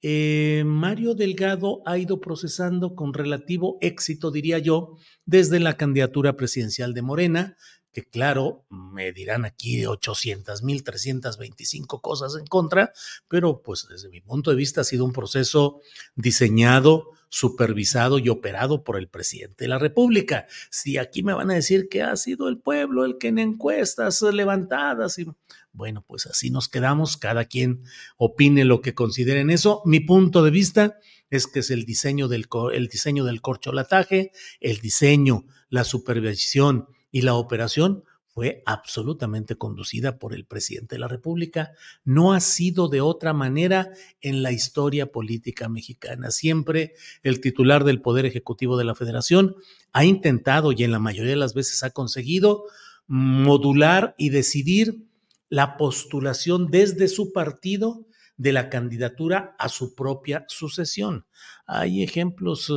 Eh, 0.07 0.65
Mario 0.67 1.15
Delgado 1.15 1.83
ha 1.87 1.97
ido 1.97 2.21
procesando 2.21 2.95
con 2.95 3.15
relativo 3.15 3.79
éxito, 3.81 4.31
diría 4.31 4.59
yo, 4.59 4.99
desde 5.25 5.61
la 5.61 5.79
candidatura 5.79 6.37
presidencial 6.37 6.93
de 6.93 7.01
Morena, 7.01 7.57
que 7.95 8.05
claro, 8.05 8.67
me 8.69 9.13
dirán 9.13 9.47
aquí 9.47 9.87
800 9.87 10.63
mil 10.63 10.83
325 10.83 12.03
cosas 12.03 12.35
en 12.37 12.45
contra, 12.45 12.93
pero 13.29 13.63
pues 13.63 13.87
desde 13.89 14.11
mi 14.11 14.21
punto 14.21 14.51
de 14.51 14.57
vista 14.57 14.83
ha 14.83 14.85
sido 14.85 15.05
un 15.05 15.13
proceso 15.13 15.81
diseñado, 16.17 17.13
supervisado 17.29 18.19
y 18.19 18.29
operado 18.29 18.85
por 18.85 18.99
el 18.99 19.09
presidente 19.09 19.65
de 19.65 19.69
la 19.69 19.79
República. 19.79 20.47
Si 20.71 20.99
aquí 20.99 21.23
me 21.23 21.33
van 21.33 21.51
a 21.51 21.55
decir 21.55 21.89
que 21.89 22.03
ha 22.03 22.17
sido 22.17 22.49
el 22.49 22.59
pueblo 22.59 23.05
el 23.05 23.17
que 23.17 23.29
en 23.29 23.39
encuestas 23.39 24.21
levantadas 24.21 25.19
y 25.19 25.29
bueno, 25.75 26.05
pues 26.07 26.27
así 26.27 26.51
nos 26.51 26.69
quedamos, 26.69 27.17
cada 27.17 27.45
quien 27.45 27.83
opine 28.17 28.65
lo 28.65 28.81
que 28.81 28.95
considere 28.95 29.41
en 29.41 29.51
eso. 29.51 29.83
Mi 29.85 30.01
punto 30.01 30.43
de 30.43 30.51
vista 30.51 30.99
es 31.31 31.47
que 31.47 31.61
es 31.61 31.71
el 31.71 31.85
diseño 31.85 32.29
del, 32.29 32.47
el 32.73 32.89
diseño 32.89 33.25
del 33.25 33.43
corcholataje, 33.43 34.31
el 34.61 34.79
diseño, 34.79 35.45
la 35.69 35.85
supervisión 35.85 36.87
y 37.11 37.23
la 37.23 37.35
operación 37.35 38.05
fue 38.29 38.63
absolutamente 38.67 39.57
conducida 39.57 40.19
por 40.19 40.35
el 40.35 40.45
presidente 40.45 40.97
de 40.97 40.99
la 41.01 41.09
República. 41.09 41.73
No 42.05 42.33
ha 42.33 42.41
sido 42.41 42.89
de 42.89 43.01
otra 43.01 43.33
manera 43.33 43.93
en 44.21 44.43
la 44.43 44.51
historia 44.51 45.13
política 45.13 45.69
mexicana. 45.69 46.33
Siempre 46.33 46.95
el 47.23 47.41
titular 47.41 47.85
del 47.85 48.01
Poder 48.03 48.27
Ejecutivo 48.27 48.77
de 48.77 48.85
la 48.85 48.97
Federación 48.97 49.55
ha 49.93 50.05
intentado 50.05 50.73
y 50.73 50.83
en 50.83 50.91
la 50.91 50.99
mayoría 50.99 51.31
de 51.31 51.37
las 51.37 51.55
veces 51.55 51.85
ha 51.85 51.91
conseguido 51.91 52.65
modular 53.07 54.17
y 54.19 54.31
decidir 54.31 55.07
la 55.55 55.77
postulación 55.77 56.67
desde 56.67 57.07
su 57.07 57.33
partido 57.33 58.09
de 58.37 58.53
la 58.53 58.69
candidatura 58.69 59.55
a 59.57 59.69
su 59.69 59.95
propia 59.95 60.45
sucesión. 60.49 61.27
Hay 61.65 62.03
ejemplos 62.03 62.73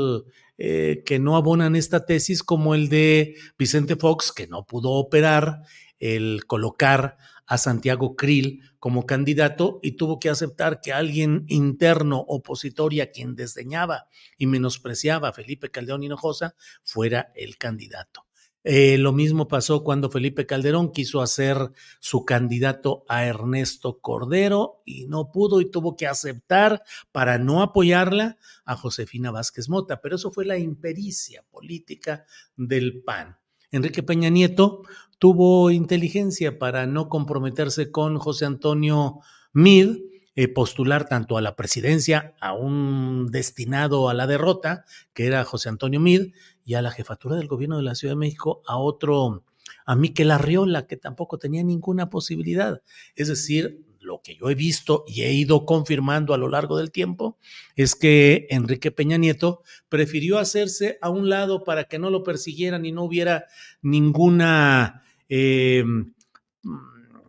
eh, 0.60 1.02
que 1.04 1.18
no 1.18 1.36
abonan 1.38 1.76
esta 1.76 2.06
tesis, 2.06 2.44
como 2.44 2.76
el 2.76 2.88
de 2.88 3.34
Vicente 3.58 3.96
Fox, 3.96 4.32
que 4.32 4.46
no 4.46 4.64
pudo 4.68 4.92
operar 4.92 5.64
el 5.98 6.46
colocar 6.46 7.18
a 7.48 7.58
Santiago 7.58 8.16
Krill 8.16 8.62
como 8.78 9.08
candidato 9.08 9.80
y 9.82 9.94
tuvo 9.94 10.20
que 10.20 10.30
aceptar 10.30 10.80
que 10.80 10.94
alguien 10.94 11.46
interno 11.48 12.20
opositor 12.20 12.94
a 13.02 13.08
quien 13.08 13.36
desdeñaba 13.36 14.08
y 14.38 14.46
menospreciaba 14.46 15.30
a 15.30 15.34
Felipe 15.34 15.72
Caldeón 15.72 16.04
Hinojosa 16.04 16.54
fuera 16.84 17.32
el 17.34 17.58
candidato. 17.58 18.27
Eh, 18.70 18.98
lo 18.98 19.13
mismo 19.13 19.48
pasó 19.48 19.82
cuando 19.82 20.10
Felipe 20.10 20.46
Calderón 20.46 20.91
quiso 20.91 21.22
hacer 21.22 21.72
su 22.02 22.26
candidato 22.26 23.06
a 23.08 23.24
Ernesto 23.24 24.00
Cordero 24.02 24.82
y 24.84 25.06
no 25.06 25.32
pudo 25.32 25.62
y 25.62 25.72
tuvo 25.72 25.96
que 25.96 26.06
aceptar 26.06 26.84
para 27.13 27.38
no 27.38 27.62
apoyarla 27.62 28.38
a 28.65 28.76
Josefina 28.76 29.32
Vázquez 29.32 29.70
Mota, 29.70 30.02
pero 30.02 30.18
eso 30.18 30.32
fue 30.32 30.44
la 30.44 30.58
impericia 30.58 31.46
política 31.50 32.26
del 32.58 33.02
PAN. 33.04 33.38
Enrique 33.72 34.04
Peña 34.04 34.28
Nieto 34.28 34.82
tuvo 35.18 35.72
inteligencia 35.72 36.60
para 36.60 36.86
no 36.88 37.08
comprometerse 37.08 37.89
con 37.89 38.18
José 38.18 38.48
Antonio 38.48 39.20
Mid, 39.54 39.96
eh, 40.36 40.50
postular 40.50 41.08
tanto 41.08 41.38
a 41.38 41.41
la 41.41 41.56
presidencia, 41.56 42.36
a 42.41 42.54
un 42.54 43.28
destinado 43.32 44.10
a 44.10 44.13
la 44.13 44.28
derrota, 44.28 44.84
que 45.13 45.26
era 45.26 45.46
José 45.46 45.70
Antonio 45.70 46.02
Mid, 46.02 46.34
y 46.67 46.73
a 46.73 46.82
la 46.82 46.91
jefatura 46.91 47.38
del 47.38 47.47
gobierno 47.47 47.77
de 47.77 47.84
la 47.84 47.95
Ciudad 47.95 48.12
de 48.12 48.19
México 48.19 48.62
a 48.67 48.77
otro, 48.77 49.45
a 49.86 49.95
Miquel 49.95 50.32
Arriola, 50.32 50.86
que 50.86 50.97
tampoco 50.97 51.39
tenía 51.39 51.63
ninguna 51.63 52.10
posibilidad. 52.10 52.84
Es 53.15 53.30
decir, 53.30 53.86
lo 54.01 54.21
que 54.21 54.36
yo 54.36 54.49
he 54.49 54.56
visto 54.56 55.06
y 55.08 55.21
he 55.21 55.32
ido 55.32 55.65
confirmando 55.65 56.34
a 56.34 56.38
lo 56.38 56.49
largo 56.49 56.77
del 56.77 56.91
tiempo 56.91 57.38
es 57.77 57.95
que 57.95 58.47
Enrique 58.49 58.91
Peña 58.91 59.17
Nieto 59.17 59.63
prefirió 59.88 60.39
hacerse 60.39 60.97
a 61.01 61.10
un 61.10 61.30
lado 61.30 61.63
para 61.63 61.86
que 61.86 61.99
no 61.99 62.10
lo 62.10 62.21
persiguieran 62.23 62.86
y 62.86 62.91
no 62.91 63.03
hubiera 63.03 63.45
ninguna 63.82 65.03
eh, 65.30 65.86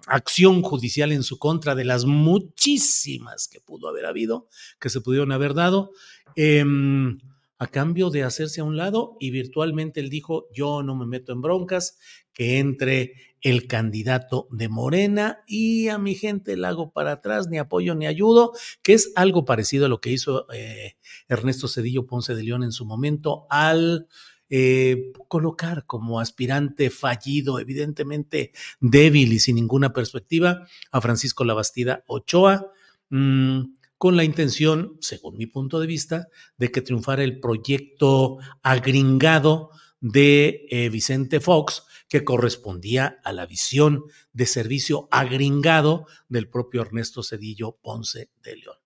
acción 0.09 0.63
judicial 0.63 1.13
en 1.13 1.23
su 1.23 1.39
contra 1.39 1.77
de 1.77 1.85
las 1.85 2.07
muchísimas 2.07 3.47
que 3.47 3.61
pudo 3.61 3.89
haber 3.89 4.05
habido, 4.05 4.49
que 4.81 4.91
se 4.91 5.01
pudieron 5.01 5.31
haber 5.31 5.55
dado. 5.55 5.93
Em, 6.35 7.21
a 7.59 7.67
cambio 7.67 8.11
de 8.11 8.23
hacerse 8.23 8.61
a 8.61 8.65
un 8.65 8.77
lado 8.77 9.17
y 9.19 9.31
virtualmente 9.31 10.01
él 10.01 10.11
dijo, 10.11 10.47
yo 10.53 10.83
no 10.83 10.95
me 10.95 11.07
meto 11.07 11.33
en 11.33 11.43
broncas, 11.43 11.99
que 12.33 12.59
entre 12.59 13.15
el 13.41 13.67
candidato 13.67 14.49
de 14.51 14.69
Morena 14.69 15.41
y 15.47 15.89
a 15.89 15.99
mi 15.99 16.15
gente 16.15 16.57
la 16.57 16.69
hago 16.69 16.93
para 16.93 17.13
atrás, 17.13 17.49
ni 17.49 17.59
apoyo 17.59 17.95
ni 17.95 18.07
ayudo, 18.07 18.53
que 18.83 18.95
es 18.95 19.13
algo 19.17 19.45
parecido 19.45 19.87
a 19.87 19.89
lo 19.89 20.01
que 20.01 20.11
hizo 20.11 20.47
eh, 20.53 20.97
Ernesto 21.29 21.69
Cedillo 21.69 22.07
Ponce 22.07 22.35
de 22.35 22.45
León 22.45 22.63
en 22.63 22.73
su 22.73 22.87
momento 22.87 23.47
al... 23.51 24.09
Eh, 24.51 25.13
colocar 25.29 25.85
como 25.85 26.21
aspirante 26.21 26.89
fallido, 26.89 27.61
evidentemente 27.61 28.53
débil 28.81 29.35
y 29.35 29.41
sin 29.41 29.57
ninguna 29.57 29.93
perspectiva, 29.93 30.67
a 30.91 31.03
Francisco 31.03 31.45
Labastida 31.45 32.03
Ochoa. 32.07 32.73
Mm, 33.11 33.78
con 33.99 34.17
la 34.17 34.25
intención, 34.25 34.97
según 35.01 35.37
mi 35.37 35.47
punto 35.47 35.81
de 35.81 35.87
vista, 35.87 36.29
de 36.57 36.71
que 36.71 36.81
triunfara 36.81 37.25
el 37.25 37.41
proyecto 37.41 38.39
agringado 38.63 39.71
de 40.01 40.67
eh, 40.71 40.89
Vicente 40.89 41.41
Fox, 41.41 41.83
que 42.09 42.25
correspondía 42.25 43.21
a 43.25 43.33
la 43.33 43.45
visión 43.45 44.05
de 44.33 44.47
servicio 44.47 45.09
agringado 45.11 46.07
del 46.29 46.49
propio 46.49 46.83
Ernesto 46.83 47.23
Cedillo 47.23 47.77
Ponce 47.83 48.31
de 48.43 48.57
León. 48.57 48.77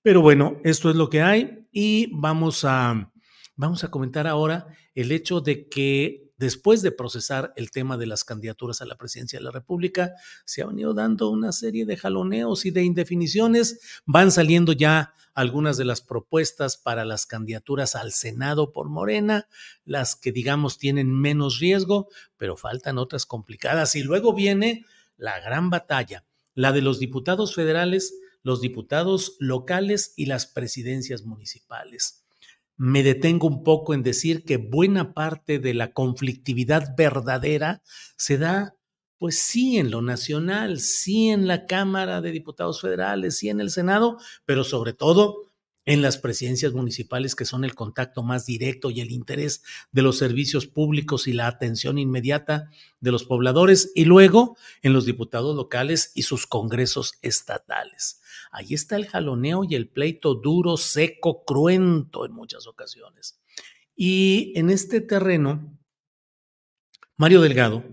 Pero 0.00 0.20
bueno, 0.20 0.56
esto 0.64 0.90
es 0.90 0.96
lo 0.96 1.08
que 1.08 1.22
hay 1.22 1.68
y 1.70 2.08
vamos 2.12 2.64
a, 2.64 3.12
vamos 3.54 3.84
a 3.84 3.90
comentar 3.90 4.26
ahora 4.26 4.66
el 4.94 5.12
hecho 5.12 5.40
de 5.40 5.68
que 5.68 6.31
después 6.42 6.82
de 6.82 6.90
procesar 6.90 7.52
el 7.54 7.70
tema 7.70 7.96
de 7.96 8.06
las 8.06 8.24
candidaturas 8.24 8.82
a 8.82 8.84
la 8.84 8.96
presidencia 8.96 9.38
de 9.38 9.44
la 9.44 9.52
República, 9.52 10.14
se 10.44 10.60
ha 10.60 10.66
venido 10.66 10.92
dando 10.92 11.30
una 11.30 11.52
serie 11.52 11.86
de 11.86 11.96
jaloneos 11.96 12.66
y 12.66 12.72
de 12.72 12.82
indefiniciones. 12.82 13.78
Van 14.06 14.32
saliendo 14.32 14.72
ya 14.72 15.14
algunas 15.34 15.76
de 15.76 15.84
las 15.84 16.00
propuestas 16.00 16.76
para 16.76 17.04
las 17.04 17.26
candidaturas 17.26 17.94
al 17.94 18.10
Senado 18.10 18.72
por 18.72 18.88
Morena, 18.88 19.46
las 19.84 20.16
que 20.16 20.32
digamos 20.32 20.78
tienen 20.78 21.12
menos 21.12 21.60
riesgo, 21.60 22.08
pero 22.36 22.56
faltan 22.56 22.98
otras 22.98 23.24
complicadas. 23.24 23.94
Y 23.94 24.02
luego 24.02 24.34
viene 24.34 24.84
la 25.16 25.38
gran 25.38 25.70
batalla, 25.70 26.24
la 26.54 26.72
de 26.72 26.82
los 26.82 26.98
diputados 26.98 27.54
federales, 27.54 28.14
los 28.42 28.60
diputados 28.60 29.36
locales 29.38 30.12
y 30.16 30.26
las 30.26 30.46
presidencias 30.46 31.22
municipales 31.22 32.21
me 32.76 33.02
detengo 33.02 33.46
un 33.46 33.62
poco 33.62 33.94
en 33.94 34.02
decir 34.02 34.44
que 34.44 34.56
buena 34.56 35.14
parte 35.14 35.58
de 35.58 35.74
la 35.74 35.92
conflictividad 35.92 36.96
verdadera 36.96 37.82
se 38.16 38.38
da, 38.38 38.74
pues 39.18 39.38
sí, 39.38 39.78
en 39.78 39.90
lo 39.90 40.02
nacional, 40.02 40.80
sí 40.80 41.28
en 41.28 41.46
la 41.46 41.66
Cámara 41.66 42.20
de 42.20 42.32
Diputados 42.32 42.80
Federales, 42.80 43.38
sí 43.38 43.48
en 43.48 43.60
el 43.60 43.70
Senado, 43.70 44.18
pero 44.44 44.64
sobre 44.64 44.92
todo 44.94 45.51
en 45.84 46.02
las 46.02 46.18
presidencias 46.18 46.72
municipales, 46.72 47.34
que 47.34 47.44
son 47.44 47.64
el 47.64 47.74
contacto 47.74 48.22
más 48.22 48.46
directo 48.46 48.90
y 48.90 49.00
el 49.00 49.10
interés 49.10 49.62
de 49.90 50.02
los 50.02 50.18
servicios 50.18 50.66
públicos 50.66 51.26
y 51.26 51.32
la 51.32 51.48
atención 51.48 51.98
inmediata 51.98 52.70
de 53.00 53.10
los 53.10 53.24
pobladores, 53.24 53.90
y 53.94 54.04
luego 54.04 54.56
en 54.82 54.92
los 54.92 55.06
diputados 55.06 55.56
locales 55.56 56.12
y 56.14 56.22
sus 56.22 56.46
congresos 56.46 57.14
estatales. 57.22 58.20
Ahí 58.52 58.74
está 58.74 58.96
el 58.96 59.06
jaloneo 59.06 59.64
y 59.64 59.74
el 59.74 59.88
pleito 59.88 60.34
duro, 60.34 60.76
seco, 60.76 61.44
cruento 61.44 62.24
en 62.26 62.32
muchas 62.32 62.66
ocasiones. 62.66 63.40
Y 63.96 64.52
en 64.56 64.70
este 64.70 65.00
terreno, 65.00 65.78
Mario 67.16 67.40
Delgado, 67.40 67.84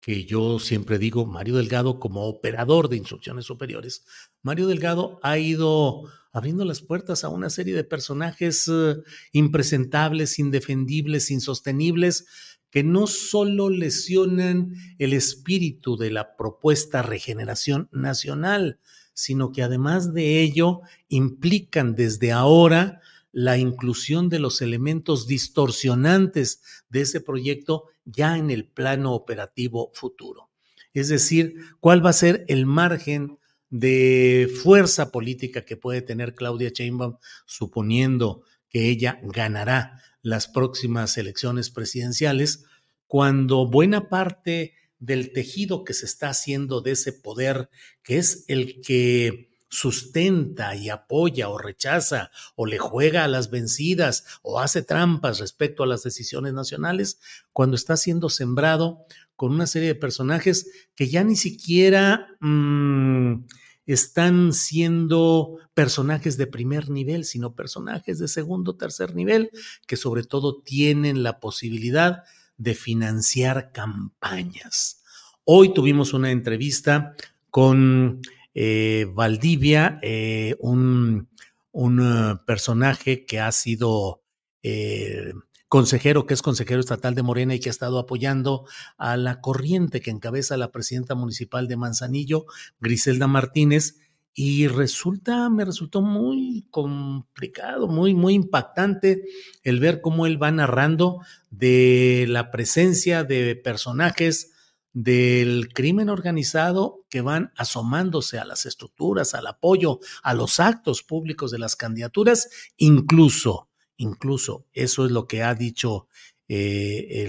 que 0.00 0.24
yo 0.24 0.58
siempre 0.58 0.98
digo, 0.98 1.26
Mario 1.26 1.56
Delgado 1.56 1.98
como 1.98 2.26
operador 2.26 2.88
de 2.88 2.96
instrucciones 2.96 3.44
superiores, 3.44 4.04
Mario 4.42 4.66
Delgado 4.66 5.18
ha 5.22 5.38
ido 5.38 6.04
abriendo 6.32 6.64
las 6.64 6.80
puertas 6.80 7.24
a 7.24 7.28
una 7.28 7.50
serie 7.50 7.74
de 7.74 7.84
personajes 7.84 8.68
eh, 8.68 8.96
impresentables, 9.32 10.38
indefendibles, 10.38 11.30
insostenibles, 11.30 12.26
que 12.70 12.84
no 12.84 13.06
solo 13.06 13.70
lesionan 13.70 14.74
el 14.98 15.14
espíritu 15.14 15.96
de 15.96 16.10
la 16.10 16.36
propuesta 16.36 17.02
regeneración 17.02 17.88
nacional, 17.92 18.78
sino 19.14 19.52
que 19.52 19.62
además 19.62 20.12
de 20.12 20.40
ello 20.40 20.82
implican 21.08 21.94
desde 21.94 22.30
ahora 22.30 23.00
la 23.32 23.58
inclusión 23.58 24.28
de 24.28 24.38
los 24.38 24.62
elementos 24.62 25.26
distorsionantes 25.26 26.60
de 26.88 27.00
ese 27.02 27.20
proyecto 27.20 27.84
ya 28.10 28.36
en 28.36 28.50
el 28.50 28.66
plano 28.66 29.14
operativo 29.14 29.90
futuro. 29.94 30.50
Es 30.92 31.08
decir, 31.08 31.56
cuál 31.80 32.04
va 32.04 32.10
a 32.10 32.14
ser 32.14 32.44
el 32.48 32.66
margen 32.66 33.38
de 33.70 34.50
fuerza 34.62 35.12
política 35.12 35.64
que 35.64 35.76
puede 35.76 36.02
tener 36.02 36.34
Claudia 36.34 36.70
Sheinbaum, 36.70 37.18
suponiendo 37.46 38.42
que 38.68 38.88
ella 38.88 39.20
ganará 39.22 40.02
las 40.22 40.48
próximas 40.48 41.16
elecciones 41.18 41.70
presidenciales, 41.70 42.64
cuando 43.06 43.66
buena 43.68 44.08
parte 44.08 44.74
del 44.98 45.32
tejido 45.32 45.84
que 45.84 45.94
se 45.94 46.06
está 46.06 46.30
haciendo 46.30 46.80
de 46.80 46.92
ese 46.92 47.12
poder, 47.12 47.68
que 48.02 48.18
es 48.18 48.44
el 48.48 48.80
que 48.80 49.47
sustenta 49.68 50.74
y 50.74 50.88
apoya 50.88 51.48
o 51.48 51.58
rechaza 51.58 52.30
o 52.56 52.66
le 52.66 52.78
juega 52.78 53.24
a 53.24 53.28
las 53.28 53.50
vencidas 53.50 54.24
o 54.42 54.60
hace 54.60 54.82
trampas 54.82 55.38
respecto 55.38 55.82
a 55.82 55.86
las 55.86 56.02
decisiones 56.02 56.52
nacionales, 56.54 57.20
cuando 57.52 57.76
está 57.76 57.96
siendo 57.96 58.30
sembrado 58.30 59.04
con 59.36 59.52
una 59.52 59.66
serie 59.66 59.88
de 59.88 59.94
personajes 59.94 60.88
que 60.94 61.08
ya 61.08 61.22
ni 61.22 61.36
siquiera 61.36 62.28
mm, 62.40 63.44
están 63.86 64.52
siendo 64.52 65.58
personajes 65.74 66.36
de 66.36 66.46
primer 66.46 66.90
nivel, 66.90 67.24
sino 67.24 67.54
personajes 67.54 68.18
de 68.18 68.28
segundo, 68.28 68.76
tercer 68.76 69.14
nivel, 69.14 69.50
que 69.86 69.96
sobre 69.96 70.24
todo 70.24 70.60
tienen 70.60 71.22
la 71.22 71.40
posibilidad 71.40 72.24
de 72.56 72.74
financiar 72.74 73.72
campañas. 73.72 75.02
Hoy 75.44 75.72
tuvimos 75.72 76.12
una 76.12 76.30
entrevista 76.30 77.14
con 77.50 78.20
eh, 78.60 79.06
Valdivia, 79.14 80.00
eh, 80.02 80.56
un, 80.58 81.28
uh, 81.70 82.44
personaje 82.44 83.24
que 83.24 83.38
ha 83.38 83.52
sido 83.52 84.24
eh, 84.64 85.32
consejero, 85.68 86.26
que 86.26 86.34
es 86.34 86.42
consejero 86.42 86.80
estatal 86.80 87.14
de 87.14 87.22
Morena 87.22 87.54
y 87.54 87.60
que 87.60 87.68
ha 87.68 87.70
estado 87.70 88.00
apoyando 88.00 88.66
a 88.96 89.16
la 89.16 89.40
corriente 89.40 90.00
que 90.00 90.10
encabeza 90.10 90.56
la 90.56 90.72
presidenta 90.72 91.14
municipal 91.14 91.68
de 91.68 91.76
Manzanillo, 91.76 92.46
Griselda 92.80 93.28
Martínez, 93.28 94.00
y 94.34 94.66
resulta, 94.66 95.48
me 95.50 95.64
resultó 95.64 96.02
muy 96.02 96.66
complicado, 96.72 97.86
muy, 97.86 98.14
muy 98.14 98.34
impactante 98.34 99.22
el 99.62 99.78
ver 99.78 100.00
cómo 100.00 100.26
él 100.26 100.42
va 100.42 100.50
narrando 100.50 101.20
de 101.50 102.26
la 102.28 102.50
presencia 102.50 103.22
de 103.22 103.54
personajes 103.54 104.50
del 104.92 105.72
crimen 105.72 106.08
organizado 106.08 107.04
que 107.08 107.20
van 107.20 107.52
asomándose 107.56 108.38
a 108.38 108.44
las 108.44 108.66
estructuras, 108.66 109.34
al 109.34 109.46
apoyo, 109.46 110.00
a 110.22 110.34
los 110.34 110.60
actos 110.60 111.02
públicos 111.02 111.50
de 111.50 111.58
las 111.58 111.76
candidaturas, 111.76 112.48
incluso, 112.76 113.68
incluso, 113.96 114.66
eso 114.72 115.04
es 115.04 115.12
lo 115.12 115.26
que 115.26 115.42
ha 115.42 115.54
dicho 115.54 116.08
eh, 116.48 117.26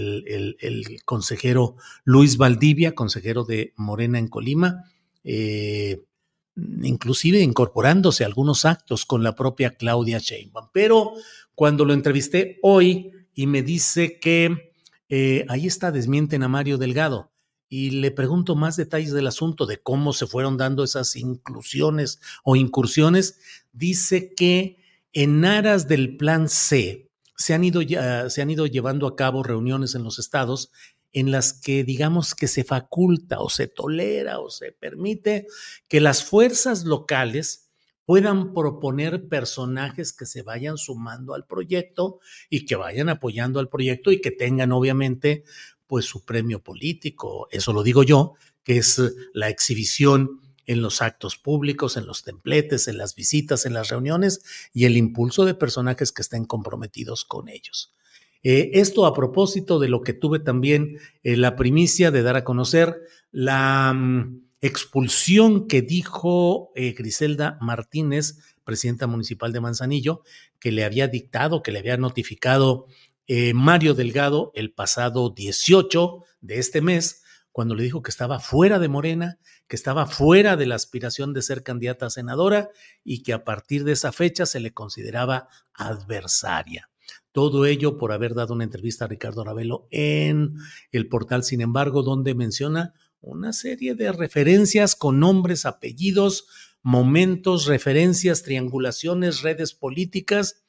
el, 0.61 1.01
consejero 1.03 1.75
Luis 2.05 2.37
Valdivia, 2.37 2.95
consejero 2.95 3.43
de 3.43 3.73
Morena 3.75 4.17
en 4.17 4.29
Colima, 4.29 4.85
eh, 5.23 6.01
inclusive 6.81 7.39
incorporándose 7.41 8.23
a 8.23 8.27
algunos 8.27 8.65
actos 8.65 9.05
con 9.05 9.23
la 9.23 9.35
propia 9.35 9.75
Claudia 9.75 10.19
Sheinbaum. 10.19 10.69
Pero 10.71 11.13
cuando 11.53 11.83
lo 11.83 11.93
entrevisté 11.93 12.59
hoy 12.61 13.11
y 13.33 13.47
me 13.47 13.61
dice 13.61 14.19
que 14.19 14.73
eh, 15.09 15.45
ahí 15.49 15.67
está, 15.67 15.91
desmienten 15.91 16.43
a 16.43 16.47
Mario 16.47 16.77
Delgado 16.77 17.31
y 17.69 17.91
le 17.91 18.11
pregunto 18.11 18.55
más 18.55 18.75
detalles 18.75 19.13
del 19.13 19.27
asunto, 19.27 19.67
de 19.67 19.81
cómo 19.81 20.11
se 20.11 20.25
fueron 20.25 20.57
dando 20.57 20.83
esas 20.83 21.15
inclusiones 21.15 22.19
o 22.43 22.55
incursiones, 22.55 23.39
dice 23.71 24.33
que 24.33 24.77
en 25.13 25.45
aras 25.45 25.87
del 25.87 26.17
plan 26.17 26.49
C 26.49 27.09
se 27.35 27.53
han 27.53 27.63
ido, 27.63 27.81
se 28.29 28.41
han 28.41 28.49
ido 28.49 28.65
llevando 28.65 29.07
a 29.07 29.15
cabo 29.15 29.43
reuniones 29.43 29.95
en 29.95 30.03
los 30.03 30.19
estados 30.19 30.71
en 31.11 31.31
las 31.31 31.53
que 31.53 31.83
digamos 31.83 32.35
que 32.35 32.47
se 32.47 32.63
faculta 32.63 33.39
o 33.39 33.49
se 33.49 33.67
tolera 33.67 34.39
o 34.39 34.49
se 34.49 34.71
permite 34.71 35.47
que 35.87 36.01
las 36.01 36.23
fuerzas 36.23 36.83
locales 36.83 37.69
puedan 38.05 38.53
proponer 38.53 39.27
personajes 39.27 40.13
que 40.13 40.25
se 40.25 40.41
vayan 40.41 40.77
sumando 40.77 41.35
al 41.35 41.45
proyecto 41.45 42.19
y 42.49 42.65
que 42.65 42.75
vayan 42.75 43.07
apoyando 43.07 43.59
al 43.59 43.69
proyecto 43.69 44.11
y 44.11 44.19
que 44.19 44.31
tengan 44.31 44.71
obviamente 44.71 45.43
pues 45.89 46.05
su 46.05 46.23
premio 46.23 46.61
político, 46.61 47.47
eso 47.49 47.73
lo 47.73 47.81
digo 47.81 48.03
yo, 48.03 48.35
que 48.63 48.77
es 48.77 48.99
eh, 48.99 49.09
la 49.33 49.49
exhibición 49.49 50.39
en 50.67 50.83
los 50.83 51.01
actos 51.01 51.35
públicos, 51.35 51.97
en 51.97 52.05
los 52.05 52.23
templetes, 52.23 52.87
en 52.87 52.99
las 52.99 53.15
visitas, 53.15 53.65
en 53.65 53.73
las 53.73 53.89
reuniones 53.89 54.43
y 54.71 54.85
el 54.85 54.95
impulso 54.97 55.45
de 55.45 55.55
personajes 55.55 56.11
que 56.11 56.21
estén 56.21 56.45
comprometidos 56.45 57.25
con 57.25 57.49
ellos. 57.49 57.91
Eh, 58.43 58.69
esto 58.73 59.07
a 59.07 59.15
propósito 59.15 59.79
de 59.79 59.89
lo 59.89 60.01
que 60.01 60.13
tuve 60.13 60.37
también 60.37 60.99
eh, 61.23 61.35
la 61.35 61.55
primicia 61.55 62.11
de 62.11 62.21
dar 62.21 62.35
a 62.35 62.43
conocer 62.43 63.01
la 63.31 63.91
mm, 63.91 64.43
expulsión 64.61 65.67
que 65.67 65.81
dijo 65.81 66.71
Griselda 66.75 67.57
Martínez, 67.61 68.37
presidenta 68.63 69.07
municipal 69.07 69.51
de 69.51 69.61
Manzanillo, 69.61 70.21
que 70.59 70.71
le 70.71 70.83
había 70.83 71.07
dictado, 71.07 71.63
que 71.63 71.71
le 71.71 71.79
había 71.79 71.97
notificado 71.97 72.85
eh, 73.31 73.53
Mario 73.53 73.93
Delgado 73.93 74.51
el 74.55 74.73
pasado 74.73 75.29
18 75.29 76.23
de 76.41 76.57
este 76.57 76.81
mes, 76.81 77.21
cuando 77.51 77.75
le 77.75 77.83
dijo 77.83 78.01
que 78.01 78.09
estaba 78.09 78.39
fuera 78.39 78.79
de 78.79 78.87
Morena, 78.87 79.37
que 79.67 79.75
estaba 79.75 80.07
fuera 80.07 80.57
de 80.57 80.65
la 80.65 80.73
aspiración 80.73 81.31
de 81.31 81.43
ser 81.43 81.61
candidata 81.61 82.07
a 82.07 82.09
senadora 82.09 82.71
y 83.03 83.21
que 83.21 83.33
a 83.33 83.43
partir 83.43 83.83
de 83.83 83.91
esa 83.91 84.11
fecha 84.11 84.47
se 84.47 84.59
le 84.59 84.73
consideraba 84.73 85.47
adversaria. 85.75 86.89
Todo 87.31 87.67
ello 87.67 87.99
por 87.99 88.13
haber 88.13 88.33
dado 88.33 88.55
una 88.55 88.63
entrevista 88.63 89.05
a 89.05 89.09
Ricardo 89.09 89.43
Ravelo 89.43 89.87
en 89.91 90.55
el 90.91 91.07
portal, 91.07 91.43
sin 91.43 91.61
embargo, 91.61 92.01
donde 92.01 92.33
menciona 92.33 92.95
una 93.21 93.53
serie 93.53 93.93
de 93.93 94.11
referencias 94.11 94.95
con 94.95 95.19
nombres, 95.19 95.67
apellidos, 95.67 96.47
momentos, 96.81 97.67
referencias, 97.67 98.41
triangulaciones, 98.41 99.43
redes 99.43 99.75
políticas 99.75 100.63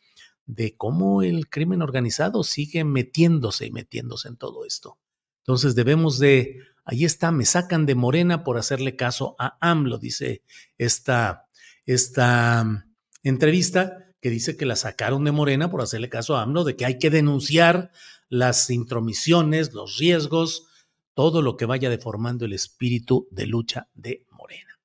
de 0.54 0.76
cómo 0.76 1.22
el 1.22 1.48
crimen 1.48 1.82
organizado 1.82 2.42
sigue 2.42 2.84
metiéndose 2.84 3.66
y 3.66 3.70
metiéndose 3.70 4.28
en 4.28 4.36
todo 4.36 4.64
esto. 4.64 4.98
Entonces 5.38 5.74
debemos 5.74 6.18
de, 6.18 6.58
ahí 6.84 7.04
está, 7.04 7.30
me 7.30 7.44
sacan 7.44 7.86
de 7.86 7.94
Morena 7.94 8.44
por 8.44 8.58
hacerle 8.58 8.96
caso 8.96 9.36
a 9.38 9.56
AMLO, 9.60 9.98
dice 9.98 10.42
esta, 10.76 11.46
esta 11.86 12.64
mm, 12.64 12.94
entrevista 13.22 14.12
que 14.20 14.30
dice 14.30 14.56
que 14.56 14.66
la 14.66 14.76
sacaron 14.76 15.24
de 15.24 15.32
Morena 15.32 15.70
por 15.70 15.80
hacerle 15.80 16.08
caso 16.08 16.36
a 16.36 16.42
AMLO, 16.42 16.64
de 16.64 16.76
que 16.76 16.84
hay 16.84 16.98
que 16.98 17.10
denunciar 17.10 17.90
las 18.28 18.70
intromisiones, 18.70 19.72
los 19.72 19.98
riesgos, 19.98 20.66
todo 21.14 21.42
lo 21.42 21.56
que 21.56 21.66
vaya 21.66 21.90
deformando 21.90 22.44
el 22.44 22.52
espíritu 22.52 23.28
de 23.30 23.46
lucha 23.46 23.88
de 23.94 24.26
Morena. 24.30 24.78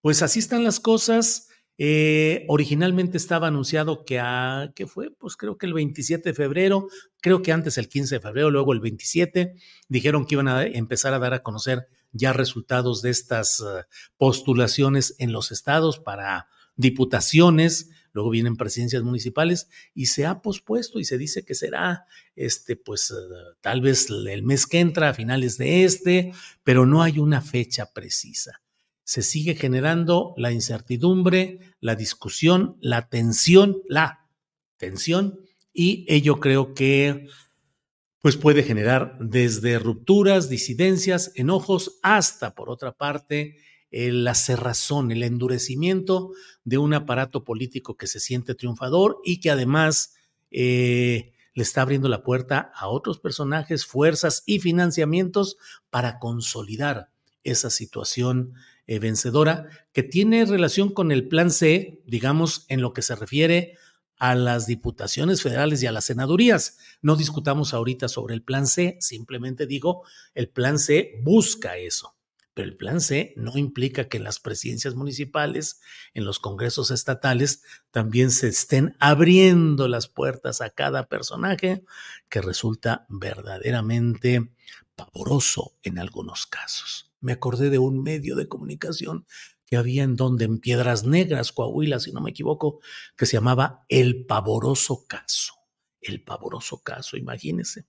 Pues 0.00 0.22
así 0.22 0.38
están 0.38 0.64
las 0.64 0.80
cosas. 0.80 1.48
Eh, 1.76 2.44
originalmente 2.48 3.16
estaba 3.16 3.48
anunciado 3.48 4.04
que, 4.04 4.20
a, 4.20 4.72
que 4.76 4.86
fue, 4.86 5.10
pues 5.10 5.36
creo 5.36 5.58
que 5.58 5.66
el 5.66 5.74
27 5.74 6.28
de 6.28 6.34
febrero, 6.34 6.88
creo 7.20 7.42
que 7.42 7.52
antes 7.52 7.78
el 7.78 7.88
15 7.88 8.16
de 8.16 8.20
febrero, 8.20 8.50
luego 8.50 8.72
el 8.72 8.80
27, 8.80 9.54
dijeron 9.88 10.24
que 10.24 10.36
iban 10.36 10.48
a 10.48 10.64
empezar 10.64 11.14
a 11.14 11.18
dar 11.18 11.34
a 11.34 11.42
conocer 11.42 11.88
ya 12.12 12.32
resultados 12.32 13.02
de 13.02 13.10
estas 13.10 13.60
uh, 13.60 13.82
postulaciones 14.16 15.16
en 15.18 15.32
los 15.32 15.50
estados 15.50 15.98
para 15.98 16.48
diputaciones, 16.76 17.90
luego 18.12 18.30
vienen 18.30 18.56
presidencias 18.56 19.02
municipales 19.02 19.68
y 19.94 20.06
se 20.06 20.26
ha 20.26 20.40
pospuesto 20.40 21.00
y 21.00 21.04
se 21.04 21.18
dice 21.18 21.44
que 21.44 21.54
será 21.54 22.06
este 22.36 22.76
pues 22.76 23.10
uh, 23.10 23.56
tal 23.60 23.80
vez 23.80 24.08
el 24.10 24.44
mes 24.44 24.66
que 24.66 24.78
entra 24.78 25.08
a 25.08 25.14
finales 25.14 25.58
de 25.58 25.84
este, 25.84 26.32
pero 26.62 26.86
no 26.86 27.02
hay 27.02 27.18
una 27.18 27.40
fecha 27.40 27.92
precisa. 27.92 28.63
Se 29.04 29.22
sigue 29.22 29.54
generando 29.54 30.34
la 30.36 30.50
incertidumbre, 30.50 31.60
la 31.80 31.94
discusión, 31.94 32.76
la 32.80 33.08
tensión, 33.08 33.82
la 33.88 34.26
tensión, 34.76 35.40
y 35.72 36.06
ello 36.08 36.40
creo 36.40 36.74
que 36.74 37.28
pues 38.20 38.38
puede 38.38 38.62
generar 38.62 39.18
desde 39.20 39.78
rupturas, 39.78 40.48
disidencias, 40.48 41.32
enojos, 41.34 41.98
hasta, 42.02 42.54
por 42.54 42.70
otra 42.70 42.92
parte, 42.92 43.58
la 43.90 44.34
cerrazón, 44.34 45.12
el 45.12 45.22
endurecimiento 45.22 46.32
de 46.64 46.78
un 46.78 46.94
aparato 46.94 47.44
político 47.44 47.96
que 47.96 48.06
se 48.06 48.18
siente 48.18 48.54
triunfador 48.54 49.20
y 49.24 49.40
que 49.40 49.50
además 49.50 50.14
eh, 50.50 51.32
le 51.52 51.62
está 51.62 51.82
abriendo 51.82 52.08
la 52.08 52.24
puerta 52.24 52.72
a 52.74 52.88
otros 52.88 53.20
personajes, 53.20 53.86
fuerzas 53.86 54.42
y 54.46 54.58
financiamientos 54.58 55.58
para 55.90 56.18
consolidar 56.18 57.10
esa 57.44 57.70
situación 57.70 58.54
eh, 58.86 58.98
vencedora 58.98 59.68
que 59.92 60.02
tiene 60.02 60.44
relación 60.44 60.92
con 60.92 61.12
el 61.12 61.28
plan 61.28 61.50
C, 61.50 62.02
digamos, 62.06 62.66
en 62.68 62.80
lo 62.80 62.92
que 62.92 63.02
se 63.02 63.16
refiere 63.16 63.76
a 64.16 64.34
las 64.34 64.66
diputaciones 64.66 65.42
federales 65.42 65.82
y 65.82 65.86
a 65.86 65.92
las 65.92 66.04
senadurías. 66.04 66.78
No 67.02 67.16
discutamos 67.16 67.74
ahorita 67.74 68.08
sobre 68.08 68.34
el 68.34 68.42
plan 68.42 68.66
C, 68.66 68.96
simplemente 69.00 69.66
digo, 69.66 70.04
el 70.34 70.48
plan 70.48 70.78
C 70.78 71.20
busca 71.22 71.76
eso. 71.76 72.16
Pero 72.54 72.68
el 72.68 72.76
plan 72.76 73.00
C 73.00 73.34
no 73.36 73.58
implica 73.58 74.08
que 74.08 74.16
en 74.16 74.24
las 74.24 74.38
presidencias 74.38 74.94
municipales, 74.94 75.80
en 76.14 76.24
los 76.24 76.38
congresos 76.38 76.92
estatales, 76.92 77.64
también 77.90 78.30
se 78.30 78.48
estén 78.48 78.96
abriendo 79.00 79.88
las 79.88 80.06
puertas 80.06 80.60
a 80.60 80.70
cada 80.70 81.08
personaje 81.08 81.84
que 82.28 82.40
resulta 82.40 83.06
verdaderamente 83.08 84.52
pavoroso 84.94 85.74
en 85.82 85.98
algunos 85.98 86.46
casos. 86.46 87.12
Me 87.24 87.32
acordé 87.32 87.70
de 87.70 87.78
un 87.78 88.02
medio 88.02 88.36
de 88.36 88.48
comunicación 88.48 89.26
que 89.66 89.76
había 89.76 90.02
en 90.02 90.14
donde, 90.14 90.44
en 90.44 90.58
Piedras 90.58 91.04
Negras, 91.04 91.52
Coahuila, 91.52 91.98
si 91.98 92.12
no 92.12 92.20
me 92.20 92.30
equivoco, 92.30 92.80
que 93.16 93.26
se 93.26 93.36
llamaba 93.38 93.84
El 93.88 94.26
Pavoroso 94.26 95.06
Caso. 95.08 95.54
El 96.00 96.22
Pavoroso 96.22 96.82
Caso, 96.82 97.16
imagínense 97.16 97.86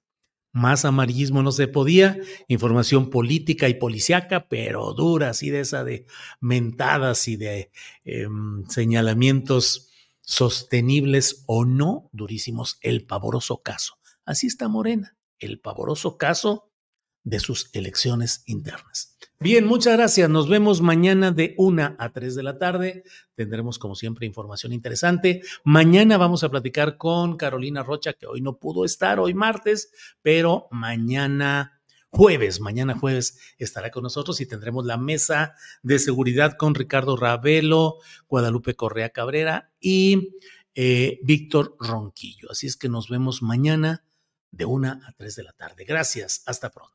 más 0.56 0.86
amarillismo 0.86 1.44
no 1.44 1.52
se 1.52 1.68
podía, 1.68 2.18
información 2.48 3.10
política 3.10 3.68
y 3.68 3.74
policiaca, 3.74 4.48
pero 4.48 4.94
dura, 4.94 5.32
así 5.32 5.50
de 5.50 5.60
esa 5.60 5.84
de 5.84 6.06
mentadas 6.40 7.28
y 7.28 7.36
de 7.36 7.72
em, 8.06 8.66
señalamientos 8.70 9.90
sostenibles 10.22 11.44
o 11.46 11.66
no, 11.66 12.10
durísimos, 12.14 12.78
el 12.80 13.06
pavoroso 13.06 13.64
caso. 13.64 14.00
Así 14.24 14.48
está 14.48 14.70
Morena, 14.70 15.18
el 15.40 15.60
pavoroso 15.60 16.18
caso 16.18 16.72
de 17.26 17.42
sus 17.42 17.70
elecciones 17.74 18.44
internas. 18.46 19.15
Bien, 19.40 19.66
muchas 19.66 19.98
gracias. 19.98 20.30
Nos 20.30 20.48
vemos 20.48 20.82
mañana 20.82 21.32
de 21.32 21.56
1 21.58 21.96
a 22.00 22.10
3 22.14 22.36
de 22.36 22.44
la 22.44 22.58
tarde. 22.58 23.04
Tendremos, 23.36 23.78
como 23.78 23.94
siempre, 23.96 24.26
información 24.26 24.72
interesante. 24.72 25.42
Mañana 25.66 26.18
vamos 26.18 26.44
a 26.44 26.50
platicar 26.50 26.98
con 26.98 27.36
Carolina 27.36 27.84
Rocha, 27.84 28.14
que 28.14 28.28
hoy 28.28 28.40
no 28.42 28.58
pudo 28.58 28.86
estar, 28.86 29.20
hoy 29.20 29.34
martes, 29.34 29.92
pero 30.22 30.68
mañana 30.72 31.82
jueves, 32.10 32.62
mañana 32.62 32.98
jueves 32.98 33.38
estará 33.58 33.92
con 33.92 34.04
nosotros 34.04 34.40
y 34.40 34.46
tendremos 34.46 34.86
la 34.86 34.96
mesa 34.96 35.54
de 35.84 36.00
seguridad 36.00 36.56
con 36.58 36.74
Ricardo 36.74 37.18
Ravelo, 37.18 37.98
Guadalupe 38.30 38.76
Correa 38.76 39.10
Cabrera 39.10 39.74
y 39.82 40.38
eh, 40.76 41.20
Víctor 41.24 41.76
Ronquillo. 41.78 42.52
Así 42.52 42.68
es 42.68 42.78
que 42.78 42.88
nos 42.88 43.10
vemos 43.10 43.42
mañana 43.42 44.06
de 44.52 44.64
1 44.64 44.88
a 44.88 45.14
3 45.18 45.36
de 45.36 45.44
la 45.44 45.52
tarde. 45.52 45.84
Gracias. 45.84 46.42
Hasta 46.46 46.72
pronto. 46.72 46.95